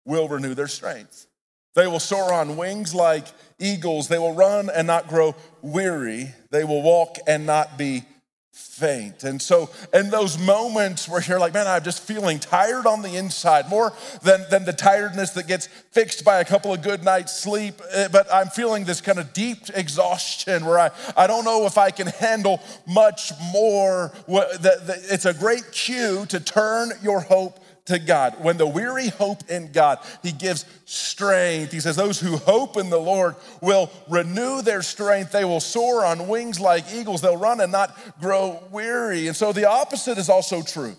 will 0.06 0.28
renew 0.30 0.54
their 0.54 0.68
strength. 0.68 1.28
They 1.76 1.88
will 1.88 2.00
soar 2.00 2.34
on 2.34 2.58
wings 2.58 2.94
like 2.94 3.26
eagles. 3.60 4.08
They 4.08 4.20
will 4.20 4.34
run 4.34 4.70
and 4.70 4.86
not 4.88 5.08
grow 5.08 5.36
weary. 5.62 6.34
They 6.52 6.64
will 6.64 6.82
walk 6.82 7.18
and 7.26 7.46
not 7.46 7.78
be 7.78 8.04
faint. 8.52 9.24
And 9.24 9.42
so, 9.42 9.70
in 9.94 10.12
those 10.12 10.38
moments 10.38 11.08
where 11.10 11.24
you're 11.24 11.40
like, 11.40 11.54
man, 11.54 11.68
I'm 11.68 11.84
just 11.84 12.04
feeling 12.04 12.40
tired 12.40 12.86
on 12.86 13.02
the 13.02 13.16
inside, 13.16 13.68
more 13.70 13.94
than, 14.22 14.46
than 14.52 14.66
the 14.66 14.74
tiredness 14.74 15.32
that 15.32 15.48
gets 15.48 15.68
fixed 15.92 16.24
by 16.24 16.40
a 16.40 16.46
couple 16.46 16.72
of 16.72 16.84
good 16.84 17.04
nights' 17.04 17.40
sleep, 17.40 17.82
eh, 17.92 18.08
but 18.12 18.32
I'm 18.32 18.48
feeling 18.48 18.84
this 18.84 19.02
kind 19.02 19.18
of 19.18 19.34
deep 19.34 19.58
exhaustion 19.74 20.66
where 20.66 20.80
I, 20.80 20.92
I 21.18 21.26
don't 21.26 21.46
know 21.46 21.66
if 21.66 21.78
I 21.80 21.90
can 21.90 22.08
handle 22.08 22.62
much 22.88 23.32
more. 23.52 24.12
It's 24.28 25.26
a 25.26 25.34
great 25.34 25.72
cue 25.72 26.26
to 26.28 26.40
turn 26.40 26.92
your 27.02 27.22
hope 27.22 27.63
to 27.86 28.00
God. 28.00 28.42
When 28.42 28.58
the 28.58 28.68
weary 28.68 29.10
hope 29.10 29.50
in 29.50 29.72
God, 29.72 30.00
He 30.22 30.32
gives 30.32 30.66
strength. 30.86 31.72
He 31.72 31.80
says, 31.80 31.96
Those 31.96 32.20
who 32.20 32.38
hope 32.38 32.78
in 32.78 32.90
the 32.90 33.00
Lord 33.00 33.36
will 33.62 33.92
renew 34.10 34.62
their 34.62 34.82
strength. 34.82 35.32
They 35.32 35.46
will 35.46 35.60
soar 35.60 36.06
on 36.06 36.28
wings 36.28 36.60
like 36.60 36.94
eagles. 36.94 37.22
They'll 37.22 37.38
run 37.38 37.62
and 37.62 37.72
not 37.72 37.98
grow 38.22 38.64
weary. 38.72 39.28
And 39.28 39.36
so 39.36 39.52
the 39.52 39.70
opposite 39.70 40.18
is 40.18 40.30
also 40.30 40.62
true. 40.62 40.96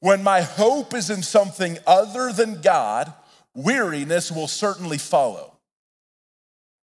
When 0.00 0.22
my 0.22 0.42
hope 0.42 0.94
is 0.94 1.10
in 1.10 1.22
something 1.22 1.78
other 1.86 2.32
than 2.32 2.60
God, 2.60 3.12
weariness 3.54 4.30
will 4.30 4.48
certainly 4.48 4.98
follow. 4.98 5.55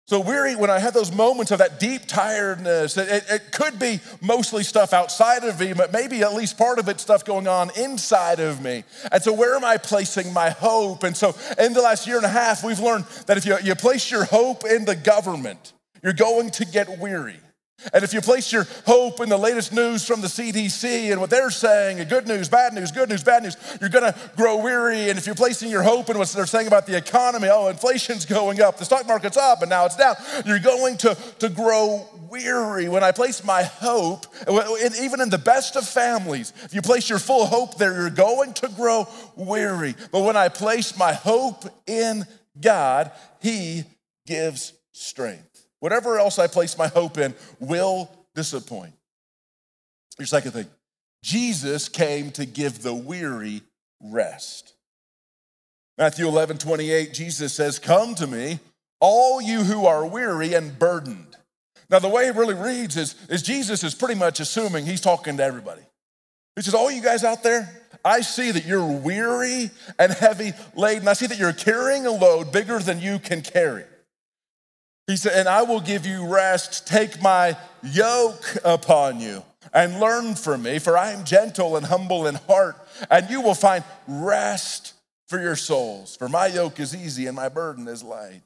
So 0.07 0.21
weary, 0.21 0.55
when 0.55 0.69
I 0.69 0.81
have 0.81 0.93
those 0.93 1.11
moments 1.11 1.51
of 1.51 1.61
that 1.61 1.81
deep 1.81 2.03
tiredness, 2.07 2.99
it, 2.99 3.09
it, 3.09 3.25
it, 3.31 3.53
could 3.53 3.79
be 3.79 4.01
mostly 4.21 4.63
stuff 4.63 4.93
outside 4.93 5.45
of 5.45 5.59
me, 5.59 5.73
but 5.73 5.95
maybe 5.95 6.21
at 6.21 6.35
least 6.35 6.59
part 6.59 6.79
of 6.79 6.91
it 6.91 7.01
stuff 7.01 7.25
going 7.25 7.49
on 7.49 7.71
inside 7.75 8.39
of 8.39 8.63
me. 8.63 8.85
And 9.11 9.23
so 9.23 9.33
where 9.33 9.55
am 9.55 9.65
I 9.65 9.79
placing 9.79 10.31
my 10.35 10.51
hope? 10.51 11.05
And 11.05 11.17
so 11.17 11.35
in 11.59 11.73
the 11.73 11.81
last 11.81 12.07
year 12.07 12.17
and 12.17 12.27
a 12.27 12.29
half, 12.29 12.63
we've 12.63 12.81
learned 12.81 13.05
that 13.27 13.39
if 13.39 13.47
you, 13.47 13.57
you 13.65 13.75
place 13.75 14.11
your 14.11 14.25
hope 14.25 14.65
in 14.67 14.85
the 14.85 14.95
government, 14.95 15.73
you're 16.03 16.13
going 16.13 16.51
to 16.51 16.67
get 16.67 16.99
weary. 16.99 17.41
And 17.93 18.03
if 18.03 18.15
you 18.15 18.21
place 18.21 18.51
your 18.53 18.67
hope 18.87 19.21
in 19.21 19.29
the 19.29 19.37
latest 19.37 19.73
news 19.73 20.07
from 20.07 20.21
the 20.21 20.27
CDC 20.27 21.11
and 21.11 21.21
what 21.21 21.29
they're 21.29 21.51
saying, 21.51 22.07
good 22.09 22.27
news, 22.27 22.49
bad 22.49 22.73
news, 22.73 22.91
good 22.91 23.09
news, 23.09 23.23
bad 23.23 23.43
news, 23.43 23.57
you're 23.81 23.91
gonna 23.91 24.15
grow 24.37 24.63
weary. 24.63 25.11
And 25.11 25.19
if 25.19 25.27
you're 25.27 25.35
placing 25.35 25.71
your 25.71 25.83
hope 25.83 26.09
in 26.09 26.17
what 26.17 26.29
they're 26.29 26.47
saying 26.47 26.67
about 26.67 26.87
the 26.87 26.97
economy, 26.97 27.49
oh, 27.51 27.69
inflation's 27.69 28.25
going 28.25 28.63
up, 28.63 28.79
the 28.79 28.85
stock 28.85 29.07
market's 29.07 29.37
up, 29.37 29.61
and 29.61 29.69
now 29.69 29.85
it's 29.85 29.97
down, 29.97 30.15
you're 30.47 30.61
going 30.61 30.97
to, 30.99 31.17
to 31.41 31.49
grow 31.49 32.09
weary. 32.31 32.89
When 32.89 33.05
I 33.05 33.13
place 33.13 33.45
my 33.45 33.65
hope, 33.65 34.27
even 35.01 35.21
in 35.21 35.29
the 35.29 35.43
best 35.43 35.77
of 35.77 35.87
families, 35.87 36.53
if 36.63 36.75
you 36.75 36.81
place 36.81 37.11
your 37.11 37.19
full 37.19 37.45
hope 37.45 37.77
there, 37.77 37.95
you're 37.95 38.11
going 38.11 38.55
to 38.55 38.69
grow 38.69 39.07
weary. 39.37 39.95
But 40.11 40.23
when 40.23 40.37
I 40.37 40.49
place 40.49 40.97
my 40.97 41.13
hope 41.13 41.65
in 41.87 42.25
God, 42.61 43.13
He 43.41 43.85
gives 44.27 44.73
strength. 44.93 45.54
Whatever 45.85 46.19
else 46.19 46.39
I 46.39 46.47
place 46.47 46.79
my 46.79 46.89
hope 46.89 47.19
in 47.19 47.35
will 47.61 48.11
disappoint. 48.35 48.95
Your 50.19 50.25
second 50.25 50.53
thing 50.53 50.67
Jesus 51.23 51.91
came 51.91 52.31
to 52.31 52.47
give 52.47 52.83
the 52.83 52.95
weary 52.95 53.61
rest. 54.03 54.73
Matthew 55.99 56.27
11, 56.27 56.57
28, 56.57 57.13
Jesus 57.13 57.53
says, 57.53 57.79
Come 57.79 58.15
to 58.15 58.27
me, 58.27 58.61
all 58.99 59.43
you 59.43 59.63
who 59.63 59.85
are 59.85 60.07
weary 60.07 60.55
and 60.55 60.79
burdened. 60.79 61.37
Now, 61.91 61.99
the 61.99 62.09
way 62.09 62.29
it 62.29 62.35
really 62.35 62.55
reads 62.55 62.97
is, 62.97 63.15
is 63.29 63.43
Jesus 63.43 63.85
is 63.85 63.95
pretty 63.95 64.15
much 64.15 64.41
assuming 64.41 64.87
he's 64.87 65.03
talking 65.03 65.37
to 65.37 65.45
everybody. 65.45 65.83
He 66.57 66.63
says, 66.63 66.73
All 66.73 66.91
you 66.91 67.03
guys 67.03 67.25
out 67.25 67.43
there, 67.43 67.69
I 68.03 68.23
see 68.23 68.53
that 68.53 68.65
you're 68.65 68.91
weary 68.91 69.71
and 69.99 70.13
heavy 70.15 70.55
laden. 70.75 71.09
I 71.09 71.13
see 71.13 71.27
that 71.27 71.39
you're 71.39 71.53
carrying 71.53 72.07
a 72.07 72.11
load 72.11 72.53
bigger 72.53 72.79
than 72.79 73.03
you 73.03 73.19
can 73.19 73.43
carry. 73.43 73.85
He 75.07 75.17
said, 75.17 75.33
And 75.35 75.49
I 75.49 75.63
will 75.63 75.81
give 75.81 76.07
you 76.07 76.27
rest. 76.27 76.87
Take 76.87 77.21
my 77.21 77.57
yoke 77.83 78.57
upon 78.65 79.21
you 79.21 79.43
and 79.73 80.01
learn 80.01 80.35
from 80.35 80.63
me, 80.63 80.79
for 80.79 80.97
I 80.97 81.11
am 81.13 81.25
gentle 81.25 81.77
and 81.77 81.87
humble 81.87 82.27
in 82.27 82.37
heart, 82.37 82.77
and 83.11 83.29
you 83.29 83.41
will 83.41 83.55
find 83.55 83.85
rest 84.07 84.95
for 85.29 85.41
your 85.41 85.57
souls. 85.57 86.17
For 86.17 86.29
my 86.29 86.47
yoke 86.47 86.81
is 86.81 86.95
easy 86.95 87.27
and 87.27 87.37
my 87.37 87.49
burden 87.49 87.89
is 87.89 88.03
light. 88.03 88.43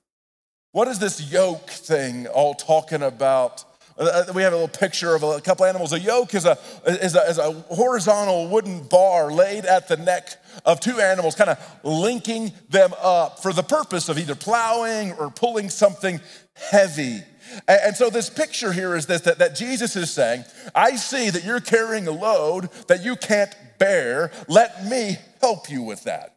What 0.72 0.88
is 0.88 0.98
this 0.98 1.32
yoke 1.32 1.70
thing 1.70 2.26
all 2.26 2.54
talking 2.54 3.02
about? 3.02 3.64
Uh, 3.98 4.24
we 4.32 4.42
have 4.42 4.52
a 4.52 4.56
little 4.56 4.68
picture 4.68 5.14
of 5.14 5.24
a 5.24 5.40
couple 5.40 5.66
animals. 5.66 5.92
A 5.92 5.98
yoke 5.98 6.34
is 6.34 6.44
a, 6.44 6.56
is 6.86 7.16
a, 7.16 7.22
is 7.22 7.38
a 7.38 7.52
horizontal 7.52 8.48
wooden 8.48 8.84
bar 8.84 9.32
laid 9.32 9.64
at 9.64 9.88
the 9.88 9.96
neck 9.96 10.36
of 10.64 10.78
two 10.78 11.00
animals, 11.00 11.34
kind 11.34 11.50
of 11.50 11.58
linking 11.82 12.52
them 12.70 12.92
up 13.02 13.42
for 13.42 13.52
the 13.52 13.62
purpose 13.62 14.08
of 14.08 14.16
either 14.18 14.36
plowing 14.36 15.12
or 15.14 15.30
pulling 15.30 15.68
something 15.68 16.20
heavy. 16.54 17.22
And 17.66 17.96
so, 17.96 18.10
this 18.10 18.30
picture 18.30 18.72
here 18.72 18.94
is 18.94 19.06
this 19.06 19.22
that, 19.22 19.38
that 19.38 19.56
Jesus 19.56 19.96
is 19.96 20.10
saying, 20.10 20.44
I 20.74 20.96
see 20.96 21.30
that 21.30 21.44
you're 21.44 21.60
carrying 21.60 22.06
a 22.06 22.12
load 22.12 22.70
that 22.88 23.02
you 23.02 23.16
can't 23.16 23.54
bear. 23.78 24.30
Let 24.48 24.86
me 24.86 25.16
help 25.40 25.70
you 25.70 25.82
with 25.82 26.04
that. 26.04 26.36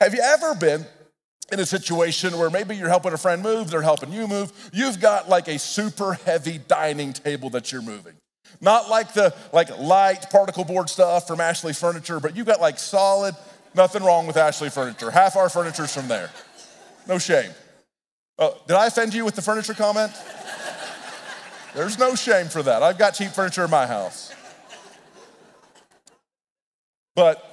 Have 0.00 0.14
you 0.14 0.20
ever 0.20 0.54
been 0.56 0.84
in 1.52 1.60
a 1.60 1.66
situation 1.66 2.38
where 2.38 2.48
maybe 2.48 2.74
you're 2.74 2.88
helping 2.88 3.12
a 3.12 3.18
friend 3.18 3.42
move, 3.42 3.70
they're 3.70 3.82
helping 3.82 4.10
you 4.10 4.26
move. 4.26 4.52
You've 4.72 5.00
got 5.00 5.28
like 5.28 5.48
a 5.48 5.58
super 5.58 6.14
heavy 6.14 6.58
dining 6.58 7.12
table 7.12 7.50
that 7.50 7.70
you're 7.70 7.82
moving. 7.82 8.14
Not 8.60 8.88
like 8.88 9.12
the 9.12 9.34
like 9.52 9.78
light 9.78 10.30
particle 10.30 10.64
board 10.64 10.88
stuff 10.88 11.26
from 11.26 11.40
Ashley 11.40 11.74
Furniture, 11.74 12.20
but 12.20 12.36
you've 12.36 12.46
got 12.46 12.60
like 12.60 12.78
solid, 12.78 13.34
nothing 13.74 14.02
wrong 14.02 14.26
with 14.26 14.36
Ashley 14.36 14.70
Furniture. 14.70 15.10
Half 15.10 15.36
our 15.36 15.50
furniture's 15.50 15.94
from 15.94 16.08
there. 16.08 16.30
No 17.06 17.18
shame. 17.18 17.50
Oh, 18.38 18.56
did 18.66 18.76
I 18.76 18.86
offend 18.86 19.12
you 19.12 19.24
with 19.24 19.34
the 19.34 19.42
furniture 19.42 19.74
comment? 19.74 20.12
There's 21.74 21.98
no 21.98 22.14
shame 22.14 22.48
for 22.48 22.62
that. 22.62 22.82
I've 22.82 22.98
got 22.98 23.14
cheap 23.14 23.30
furniture 23.30 23.64
in 23.64 23.70
my 23.70 23.86
house. 23.86 24.34
But 27.14 27.51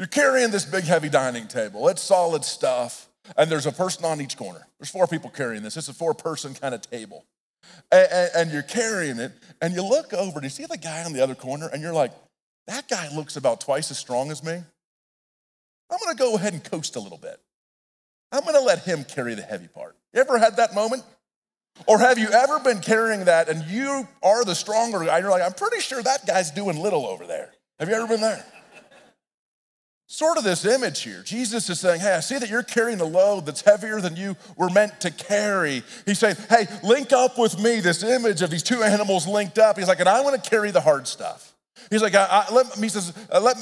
You're 0.00 0.06
carrying 0.06 0.50
this 0.50 0.64
big, 0.64 0.84
heavy 0.84 1.10
dining 1.10 1.46
table. 1.46 1.86
It's 1.88 2.00
solid 2.00 2.42
stuff. 2.42 3.06
And 3.36 3.50
there's 3.50 3.66
a 3.66 3.72
person 3.72 4.06
on 4.06 4.22
each 4.22 4.34
corner. 4.34 4.66
There's 4.78 4.88
four 4.88 5.06
people 5.06 5.28
carrying 5.28 5.62
this. 5.62 5.76
It's 5.76 5.90
a 5.90 5.92
four 5.92 6.14
person 6.14 6.54
kind 6.54 6.74
of 6.74 6.80
table. 6.80 7.26
And, 7.92 8.08
and, 8.10 8.30
and, 8.34 8.50
you're 8.50 8.62
carrying 8.62 9.18
it, 9.18 9.32
and 9.60 9.74
you 9.74 9.82
look 9.82 10.14
over 10.14 10.38
and 10.38 10.44
you 10.44 10.48
see 10.48 10.64
the 10.64 10.78
guy 10.78 11.04
on 11.04 11.12
the 11.12 11.22
other 11.22 11.34
corner, 11.34 11.68
and 11.70 11.82
you're 11.82 11.92
like, 11.92 12.12
that 12.66 12.88
guy 12.88 13.14
looks 13.14 13.36
about 13.36 13.60
twice 13.60 13.90
as 13.90 13.98
strong 13.98 14.30
as 14.30 14.42
me. 14.42 14.54
I'm 14.54 15.98
gonna 16.02 16.16
go 16.16 16.34
ahead 16.34 16.54
and 16.54 16.64
coast 16.64 16.96
a 16.96 17.00
little 17.00 17.18
bit. 17.18 17.38
I'm 18.32 18.42
gonna 18.46 18.60
let 18.60 18.84
him 18.84 19.04
carry 19.04 19.34
the 19.34 19.42
heavy 19.42 19.68
part. 19.68 19.96
You 20.14 20.22
ever 20.22 20.38
had 20.38 20.56
that 20.56 20.74
moment? 20.74 21.02
Or 21.86 21.98
have 21.98 22.18
you 22.18 22.30
ever 22.30 22.58
been 22.60 22.80
carrying 22.80 23.26
that 23.26 23.50
and 23.50 23.70
you 23.70 24.08
are 24.22 24.46
the 24.46 24.54
stronger 24.54 25.04
guy? 25.04 25.18
You're 25.18 25.30
like, 25.30 25.42
I'm 25.42 25.52
pretty 25.52 25.80
sure 25.80 26.02
that 26.02 26.26
guy's 26.26 26.50
doing 26.50 26.78
little 26.78 27.04
over 27.06 27.26
there. 27.26 27.50
Have 27.78 27.90
you 27.90 27.94
ever 27.94 28.06
been 28.06 28.22
there? 28.22 28.42
Sort 30.10 30.36
of 30.38 30.42
this 30.42 30.64
image 30.64 31.02
here. 31.02 31.22
Jesus 31.24 31.70
is 31.70 31.78
saying, 31.78 32.00
Hey, 32.00 32.12
I 32.12 32.20
see 32.20 32.36
that 32.36 32.50
you're 32.50 32.64
carrying 32.64 33.00
a 33.00 33.04
load 33.04 33.46
that's 33.46 33.60
heavier 33.62 34.00
than 34.00 34.16
you 34.16 34.36
were 34.56 34.68
meant 34.68 35.00
to 35.02 35.10
carry. 35.12 35.84
He's 36.04 36.18
saying, 36.18 36.36
Hey, 36.48 36.66
link 36.82 37.12
up 37.12 37.38
with 37.38 37.60
me, 37.60 37.78
this 37.78 38.02
image 38.02 38.42
of 38.42 38.50
these 38.50 38.64
two 38.64 38.82
animals 38.82 39.28
linked 39.28 39.58
up. 39.58 39.78
He's 39.78 39.86
like, 39.86 40.00
And 40.00 40.08
I 40.08 40.20
want 40.22 40.42
to 40.42 40.50
carry 40.50 40.72
the 40.72 40.80
hard 40.80 41.06
stuff. 41.06 41.54
He's 41.90 42.02
like, 42.02 42.14
I, 42.14 42.44
I, 42.48 42.52
let, 42.52 42.66
he 42.74 42.88
says, 42.88 43.12
uh, 43.32 43.40
let, 43.40 43.56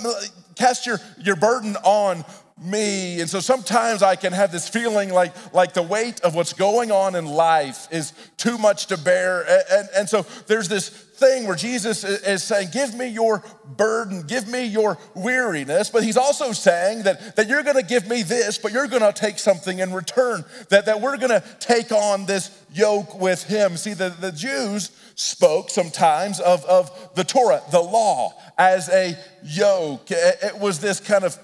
cast 0.56 0.86
your, 0.86 0.98
your 1.18 1.36
burden 1.36 1.76
on 1.84 2.24
me. 2.60 3.20
And 3.20 3.30
so 3.30 3.40
sometimes 3.40 4.02
I 4.02 4.16
can 4.16 4.32
have 4.32 4.52
this 4.52 4.68
feeling 4.68 5.10
like, 5.10 5.32
like 5.54 5.74
the 5.74 5.82
weight 5.82 6.20
of 6.20 6.34
what's 6.34 6.52
going 6.52 6.90
on 6.90 7.14
in 7.14 7.24
life 7.26 7.88
is 7.90 8.12
too 8.36 8.58
much 8.58 8.86
to 8.86 8.98
bear. 8.98 9.40
And, 9.42 9.62
and, 9.70 9.88
and 9.96 10.08
so 10.08 10.22
there's 10.46 10.68
this 10.68 10.88
thing 10.88 11.46
where 11.46 11.56
Jesus 11.56 12.04
is 12.04 12.42
saying, 12.42 12.68
Give 12.72 12.94
me 12.94 13.08
your 13.08 13.44
burden, 13.76 14.22
give 14.26 14.48
me 14.48 14.66
your 14.66 14.98
weariness. 15.14 15.90
But 15.90 16.04
he's 16.04 16.16
also 16.16 16.52
saying 16.52 17.02
that, 17.02 17.36
that 17.36 17.48
you're 17.48 17.62
gonna 17.62 17.82
give 17.82 18.08
me 18.08 18.22
this, 18.22 18.58
but 18.58 18.72
you're 18.72 18.86
gonna 18.86 19.12
take 19.12 19.38
something 19.38 19.78
in 19.78 19.92
return, 19.92 20.44
that, 20.70 20.86
that 20.86 21.00
we're 21.00 21.16
gonna 21.16 21.42
take 21.60 21.92
on 21.92 22.26
this 22.26 22.50
yoke 22.72 23.20
with 23.20 23.44
him. 23.44 23.76
See, 23.76 23.94
the, 23.94 24.10
the 24.10 24.32
Jews 24.32 24.90
spoke 25.14 25.70
sometimes 25.70 26.40
of, 26.40 26.64
of 26.64 27.14
the 27.14 27.24
Torah, 27.24 27.62
the 27.70 27.80
law, 27.80 28.34
as 28.56 28.88
a 28.88 29.16
yoke. 29.42 30.10
It 30.10 30.58
was 30.58 30.80
this 30.80 31.00
kind 31.00 31.24
of 31.24 31.36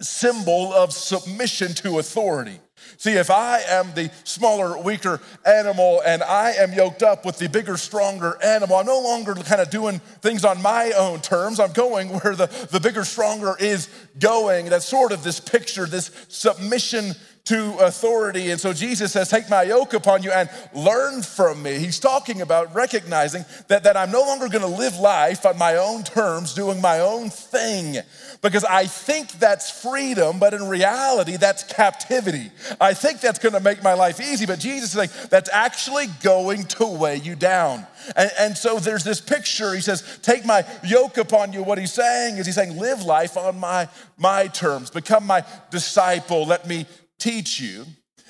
symbol 0.00 0.72
of 0.72 0.92
submission 0.92 1.74
to 1.74 1.98
authority. 1.98 2.60
See, 2.98 3.12
if 3.12 3.30
I 3.30 3.60
am 3.60 3.92
the 3.94 4.10
smaller, 4.24 4.80
weaker 4.80 5.20
animal 5.44 6.02
and 6.06 6.22
I 6.22 6.52
am 6.52 6.72
yoked 6.72 7.02
up 7.02 7.24
with 7.24 7.38
the 7.38 7.48
bigger, 7.48 7.76
stronger 7.76 8.38
animal, 8.42 8.76
I'm 8.76 8.86
no 8.86 9.00
longer 9.00 9.34
kind 9.34 9.60
of 9.60 9.70
doing 9.70 9.98
things 10.20 10.44
on 10.44 10.62
my 10.62 10.92
own 10.92 11.20
terms. 11.20 11.60
I'm 11.60 11.72
going 11.72 12.08
where 12.08 12.34
the, 12.34 12.46
the 12.70 12.80
bigger, 12.80 13.04
stronger 13.04 13.56
is 13.58 13.88
going. 14.18 14.66
That's 14.66 14.86
sort 14.86 15.12
of 15.12 15.22
this 15.22 15.40
picture, 15.40 15.86
this 15.86 16.10
submission 16.28 17.12
to 17.46 17.76
authority. 17.78 18.50
And 18.50 18.60
so 18.60 18.72
Jesus 18.72 19.12
says, 19.12 19.28
Take 19.28 19.48
my 19.48 19.62
yoke 19.62 19.94
upon 19.94 20.22
you 20.22 20.30
and 20.32 20.50
learn 20.74 21.22
from 21.22 21.62
me. 21.62 21.78
He's 21.78 22.00
talking 22.00 22.40
about 22.40 22.74
recognizing 22.74 23.44
that, 23.68 23.84
that 23.84 23.96
I'm 23.96 24.10
no 24.10 24.20
longer 24.20 24.48
gonna 24.48 24.66
live 24.66 24.98
life 24.98 25.46
on 25.46 25.56
my 25.56 25.76
own 25.76 26.02
terms, 26.02 26.54
doing 26.54 26.80
my 26.80 27.00
own 27.00 27.30
thing, 27.30 27.98
because 28.42 28.64
I 28.64 28.86
think 28.86 29.30
that's 29.32 29.70
freedom, 29.70 30.38
but 30.40 30.54
in 30.54 30.68
reality, 30.68 31.36
that's 31.36 31.62
captivity. 31.62 32.50
I 32.80 32.94
think 32.94 33.20
that's 33.20 33.38
gonna 33.38 33.60
make 33.60 33.82
my 33.82 33.94
life 33.94 34.20
easy, 34.20 34.44
but 34.44 34.58
Jesus 34.58 34.94
is 34.94 35.08
saying, 35.08 35.28
That's 35.30 35.50
actually 35.52 36.06
going 36.22 36.64
to 36.64 36.86
weigh 36.86 37.16
you 37.16 37.36
down. 37.36 37.86
And, 38.16 38.30
and 38.38 38.58
so 38.58 38.78
there's 38.80 39.04
this 39.04 39.20
picture. 39.20 39.72
He 39.72 39.80
says, 39.80 40.18
Take 40.22 40.44
my 40.44 40.64
yoke 40.84 41.16
upon 41.16 41.52
you. 41.52 41.62
What 41.62 41.78
he's 41.78 41.92
saying 41.92 42.38
is, 42.38 42.46
He's 42.46 42.56
saying, 42.56 42.76
Live 42.76 43.04
life 43.04 43.36
on 43.36 43.60
my, 43.60 43.88
my 44.18 44.48
terms, 44.48 44.90
become 44.90 45.24
my 45.26 45.44
disciple. 45.70 46.44
Let 46.44 46.66
me 46.66 46.86
teach 47.18 47.60
you. 47.60 47.86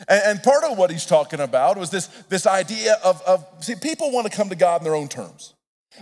And, 0.08 0.42
part 0.42 0.62
of 0.64 0.76
what 0.76 0.90
he's 0.90 1.06
talking 1.06 1.40
about 1.40 1.78
was 1.78 1.88
this, 1.90 2.08
this 2.28 2.46
idea 2.46 2.96
of, 3.02 3.22
of, 3.22 3.46
see, 3.60 3.74
people 3.76 4.12
want 4.12 4.30
to 4.30 4.36
come 4.36 4.50
to 4.50 4.54
God 4.54 4.82
in 4.82 4.84
their 4.84 4.94
own 4.94 5.08
terms. 5.08 5.54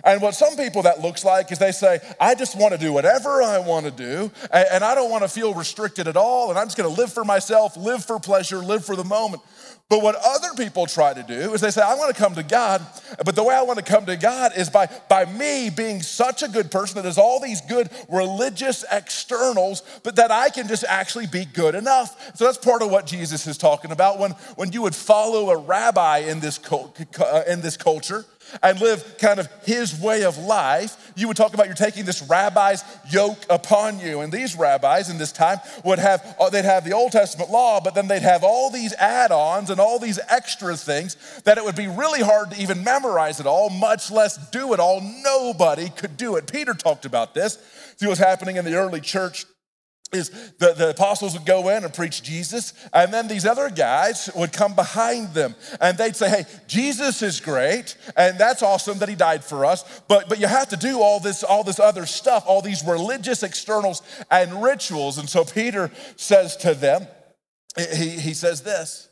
And 0.03 0.21
what 0.21 0.35
some 0.35 0.57
people 0.57 0.83
that 0.83 1.01
looks 1.01 1.25
like 1.25 1.53
is 1.53 1.59
they 1.59 1.73
say, 1.73 2.01
I 2.21 2.35
just 2.35 2.59
want 2.59 2.73
to 2.73 2.79
do 2.79 2.93
whatever 2.93 3.43
I 3.43 3.59
want 3.59 3.87
to 3.87 3.93
do, 3.93 4.31
and, 4.53 4.85
I 4.85 4.95
don't 4.95 5.11
want 5.11 5.23
to 5.23 5.29
feel 5.29 5.55
restricted 5.55 6.09
at 6.09 6.17
all, 6.17 6.51
and 6.51 6.59
I'm 6.59 6.67
just 6.67 6.77
going 6.77 6.93
to 6.93 7.01
live 7.01 7.13
for 7.13 7.25
myself, 7.25 7.77
live 7.77 8.05
for 8.05 8.19
pleasure, 8.19 8.59
live 8.59 8.85
for 8.85 8.97
the 8.97 9.05
moment. 9.05 9.43
But 9.91 10.03
what 10.03 10.17
other 10.17 10.55
people 10.57 10.87
try 10.87 11.13
to 11.13 11.23
do 11.23 11.53
is 11.53 11.61
they 11.61 11.71
say, 11.71 11.83
I 11.83 11.95
want 11.95 12.15
to 12.15 12.21
come 12.21 12.35
to 12.37 12.43
God, 12.43 12.85
but 13.25 13.37
the 13.37 13.45
way 13.45 13.55
I 13.55 13.63
want 13.63 13.79
to 13.79 13.85
come 13.85 14.07
to 14.07 14.17
God 14.17 14.53
is 14.57 14.71
by, 14.71 14.89
by 15.11 15.27
me 15.27 15.69
being 15.69 16.01
such 16.01 16.43
a 16.43 16.49
good 16.49 16.71
person 16.71 16.97
that 16.97 17.05
has 17.05 17.19
all 17.19 17.39
these 17.39 17.61
good 17.61 17.91
religious 18.09 18.85
externals, 18.91 19.83
but 20.03 20.17
that 20.17 20.31
I 20.31 20.49
can 20.49 20.69
just 20.69 20.85
actually 20.89 21.27
be 21.27 21.45
good 21.45 21.75
enough. 21.75 22.35
So 22.35 22.47
that's 22.47 22.57
part 22.57 22.81
of 22.81 22.91
what 22.91 23.07
Jesus 23.07 23.47
is 23.47 23.59
talking 23.59 23.91
about. 23.91 24.19
When, 24.19 24.31
when 24.57 24.73
you 24.73 24.81
would 24.83 24.95
follow 24.95 25.51
a 25.51 25.59
rabbi 25.59 26.19
in 26.19 26.41
this, 26.41 26.59
uh, 26.73 27.43
in 27.47 27.61
this 27.61 27.77
culture, 27.77 28.25
and 28.63 28.81
live 28.81 29.19
kind 29.19 29.41
of 29.41 29.49
his 29.65 29.99
way 30.01 30.25
of 30.25 30.39
life, 30.39 31.13
you 31.17 31.29
would 31.29 31.37
talk 31.37 31.55
about 31.55 31.67
you're 31.67 31.75
taking 31.75 32.05
this 32.05 32.23
rabbi's 32.23 32.83
yoke 33.11 33.39
upon 33.49 33.99
you. 34.01 34.21
And 34.21 34.33
these 34.33 34.57
rabbis 34.57 35.11
in 35.11 35.19
this 35.19 35.33
time 35.33 35.59
would 35.85 35.99
have, 35.99 36.37
uh, 36.41 36.51
they'd 36.51 36.65
have 36.65 36.85
the 36.85 36.93
Old 36.93 37.13
Testament 37.13 37.51
law, 37.51 37.81
but 37.81 37.95
then 37.95 38.09
they'd 38.09 38.23
have 38.23 38.45
all 38.45 38.71
these 38.71 38.93
add 38.95 39.33
ons 39.33 39.71
and 39.71 39.81
all 39.81 39.99
these 39.99 40.19
extra 40.29 40.77
things 40.77 41.17
that 41.45 41.59
it 41.59 41.65
would 41.65 41.77
be 41.77 41.89
really 41.89 42.21
hard 42.21 42.51
to 42.51 42.61
even 42.61 42.83
memorize 42.83 43.41
it 43.41 43.47
all, 43.47 43.71
much 43.71 44.11
less 44.11 44.37
do 44.51 44.73
it 44.73 44.81
all. 44.81 45.01
Nobody 45.01 45.89
could 45.91 46.17
do 46.17 46.37
it. 46.37 46.51
Peter 46.51 46.75
talked 46.75 47.05
about 47.05 47.35
this. 47.35 47.59
See 47.97 48.07
what's 48.07 48.19
happening 48.19 48.57
in 48.57 48.65
the 48.65 48.75
early 48.75 49.01
church 49.01 49.47
is 50.15 50.31
the, 50.59 50.73
the 50.73 50.91
apostles 50.91 51.35
would 51.35 51.47
go 51.47 51.69
in 51.69 51.85
and 51.85 51.93
preach 51.93 52.23
Jesus, 52.23 52.73
and 52.93 53.13
then 53.13 53.29
these 53.29 53.47
other 53.47 53.71
guys 53.71 54.31
would 54.35 54.53
come 54.53 54.75
behind 54.75 55.35
them 55.35 55.55
and 55.81 55.97
they'd 55.99 56.17
say, 56.17 56.29
Hey, 56.29 56.45
Jesus 56.67 57.23
is 57.23 57.41
great, 57.41 57.97
and 58.17 58.39
that's 58.39 58.63
awesome 58.63 58.99
that 58.99 59.09
he 59.09 59.15
died 59.15 59.45
for 59.45 59.65
us, 59.65 60.03
but, 60.09 60.29
but 60.29 60.39
you 60.39 60.47
have 60.47 60.69
to 60.69 60.77
do 60.77 61.01
all 61.01 61.21
this, 61.21 61.43
all 61.43 61.65
this 61.65 61.81
other 61.81 62.07
stuff, 62.07 62.45
all 62.47 62.63
these 62.63 62.85
religious 62.85 63.43
externals 63.43 64.03
and 64.31 64.63
rituals. 64.63 65.19
And 65.19 65.29
so 65.29 65.45
Peter 65.45 65.91
says 66.17 66.57
to 66.59 66.75
them, 66.75 67.07
he, 67.77 68.11
he 68.11 68.35
says 68.35 68.63
this 68.63 69.09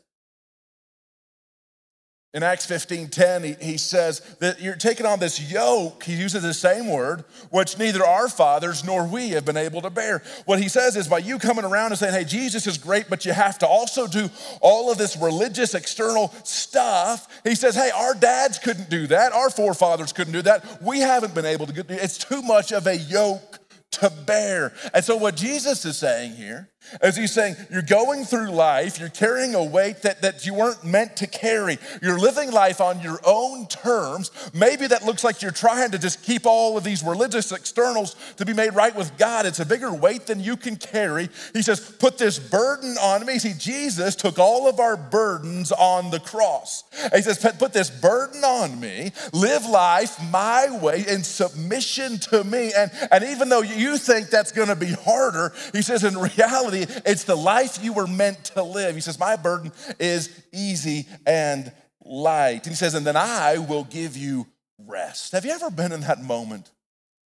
in 2.33 2.41
Acts 2.41 2.65
15 2.65 3.09
10, 3.09 3.43
he, 3.43 3.55
he 3.61 3.77
says 3.77 4.19
that 4.39 4.59
you're 4.59 4.75
taking 4.75 5.05
on 5.05 5.19
this 5.19 5.51
yoke. 5.51 6.03
He 6.03 6.13
uses 6.13 6.41
the 6.41 6.53
same 6.53 6.91
word, 6.91 7.23
which 7.51 7.77
neither 7.77 8.03
our 8.03 8.27
fathers 8.27 8.83
nor 8.83 9.05
we 9.05 9.29
have 9.29 9.45
been 9.45 9.57
able 9.57 9.81
to 9.81 9.91
bear. 9.91 10.23
What 10.45 10.59
he 10.59 10.67
says 10.67 10.95
is 10.95 11.07
by 11.07 11.19
you 11.19 11.37
coming 11.37 11.63
around 11.63 11.91
and 11.91 11.99
saying, 11.99 12.13
hey, 12.13 12.23
Jesus 12.23 12.65
is 12.65 12.79
great, 12.79 13.07
but 13.07 13.23
you 13.23 13.33
have 13.33 13.59
to 13.59 13.67
also 13.67 14.07
do 14.07 14.29
all 14.61 14.91
of 14.91 14.97
this 14.97 15.15
religious 15.15 15.75
external 15.75 16.33
stuff. 16.43 17.27
He 17.43 17.53
says, 17.53 17.75
hey, 17.75 17.91
our 17.93 18.15
dads 18.15 18.57
couldn't 18.57 18.89
do 18.89 19.05
that. 19.07 19.31
Our 19.31 19.51
forefathers 19.51 20.11
couldn't 20.11 20.33
do 20.33 20.41
that. 20.41 20.81
We 20.81 21.01
haven't 21.01 21.35
been 21.35 21.45
able 21.45 21.67
to 21.67 21.73
do 21.73 21.81
it. 21.81 21.91
It's 21.91 22.17
too 22.17 22.41
much 22.41 22.71
of 22.71 22.87
a 22.87 22.97
yoke 22.97 23.59
to 23.93 24.09
bear. 24.09 24.73
And 24.93 25.03
so, 25.03 25.15
what 25.17 25.35
Jesus 25.35 25.85
is 25.85 25.97
saying 25.97 26.33
here 26.33 26.69
is 27.01 27.15
he's 27.15 27.31
saying, 27.31 27.55
you're 27.71 27.81
going 27.81 28.25
through 28.25 28.51
life, 28.51 28.99
you're 28.99 29.09
carrying 29.09 29.55
a 29.55 29.63
weight 29.63 30.01
that, 30.03 30.21
that 30.21 30.45
you 30.45 30.53
weren't 30.53 30.83
meant 30.83 31.17
to 31.17 31.27
carry. 31.27 31.77
You're 32.01 32.19
living 32.19 32.51
life 32.51 32.81
on 32.81 32.99
your 33.01 33.19
own 33.25 33.67
terms. 33.67 34.31
Maybe 34.53 34.87
that 34.87 35.03
looks 35.03 35.23
like 35.23 35.41
you're 35.41 35.51
trying 35.51 35.91
to 35.91 35.99
just 35.99 36.23
keep 36.23 36.45
all 36.45 36.77
of 36.77 36.83
these 36.83 37.03
religious 37.03 37.51
externals 37.51 38.15
to 38.37 38.45
be 38.45 38.53
made 38.53 38.75
right 38.75 38.95
with 38.95 39.17
God. 39.17 39.45
It's 39.45 39.59
a 39.59 39.65
bigger 39.65 39.93
weight 39.93 40.27
than 40.27 40.39
you 40.39 40.57
can 40.57 40.75
carry. 40.75 41.29
He 41.53 41.61
says, 41.61 41.79
Put 41.79 42.17
this 42.17 42.37
burden 42.37 42.95
on 43.01 43.25
me. 43.25 43.39
See, 43.39 43.53
Jesus 43.57 44.15
took 44.15 44.37
all 44.37 44.67
of 44.67 44.79
our 44.79 44.97
burdens 44.97 45.71
on 45.71 46.11
the 46.11 46.19
cross. 46.19 46.83
And 47.01 47.13
he 47.13 47.21
says, 47.21 47.39
Put 47.57 47.73
this 47.73 47.89
burden 47.89 48.43
on 48.43 48.79
me, 48.79 49.11
live 49.31 49.65
life 49.65 50.21
my 50.31 50.69
way 50.81 51.05
in 51.07 51.23
submission 51.23 52.19
to 52.19 52.43
me. 52.43 52.71
And, 52.75 52.91
and 53.11 53.23
even 53.23 53.49
though 53.49 53.61
you 53.61 53.82
think 53.97 54.29
that's 54.29 54.51
gonna 54.51 54.75
be 54.75 54.91
harder, 54.91 55.53
he 55.71 55.81
says, 55.81 56.03
in 56.03 56.17
reality, 56.17 56.85
it's 57.05 57.23
the 57.23 57.35
life 57.35 57.83
you 57.83 57.93
were 57.93 58.07
meant 58.07 58.43
to 58.45 58.63
live. 58.63 58.95
He 58.95 59.01
says, 59.01 59.19
My 59.19 59.35
burden 59.35 59.71
is 59.99 60.29
easy 60.51 61.07
and 61.25 61.71
light. 62.03 62.63
And 62.63 62.67
he 62.67 62.75
says, 62.75 62.93
And 62.93 63.05
then 63.05 63.17
I 63.17 63.57
will 63.57 63.83
give 63.83 64.17
you 64.17 64.47
rest. 64.77 65.31
Have 65.31 65.45
you 65.45 65.51
ever 65.51 65.69
been 65.69 65.91
in 65.91 66.01
that 66.01 66.21
moment 66.21 66.71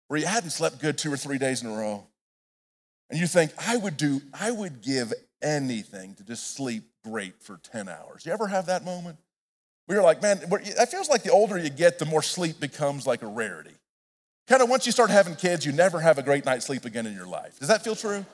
where 0.08 0.18
you 0.18 0.26
hadn't 0.26 0.50
slept 0.50 0.80
good 0.80 0.98
two 0.98 1.12
or 1.12 1.16
three 1.16 1.38
days 1.38 1.62
in 1.62 1.70
a 1.70 1.76
row? 1.76 2.06
And 3.10 3.20
you 3.20 3.26
think, 3.26 3.52
I 3.58 3.76
would 3.76 3.96
do, 3.96 4.22
I 4.32 4.50
would 4.50 4.80
give 4.80 5.12
anything 5.42 6.14
to 6.14 6.24
just 6.24 6.54
sleep 6.54 6.84
great 7.04 7.42
for 7.42 7.58
10 7.58 7.88
hours. 7.88 8.24
You 8.24 8.32
ever 8.32 8.46
have 8.46 8.66
that 8.66 8.84
moment? 8.84 9.18
Where 9.86 9.96
you're 9.96 10.04
like, 10.04 10.22
man, 10.22 10.40
it 10.42 10.88
feels 10.88 11.08
like 11.08 11.22
the 11.22 11.32
older 11.32 11.58
you 11.58 11.68
get, 11.68 11.98
the 11.98 12.06
more 12.06 12.22
sleep 12.22 12.60
becomes 12.60 13.06
like 13.06 13.22
a 13.22 13.26
rarity. 13.26 13.74
Kind 14.52 14.62
of 14.62 14.68
once 14.68 14.84
you 14.84 14.92
start 14.92 15.08
having 15.08 15.34
kids, 15.34 15.64
you 15.64 15.72
never 15.72 15.98
have 15.98 16.18
a 16.18 16.22
great 16.22 16.44
night's 16.44 16.66
sleep 16.66 16.84
again 16.84 17.06
in 17.06 17.14
your 17.14 17.26
life. 17.26 17.58
Does 17.58 17.68
that 17.68 17.82
feel 17.82 17.96
true? 17.96 18.26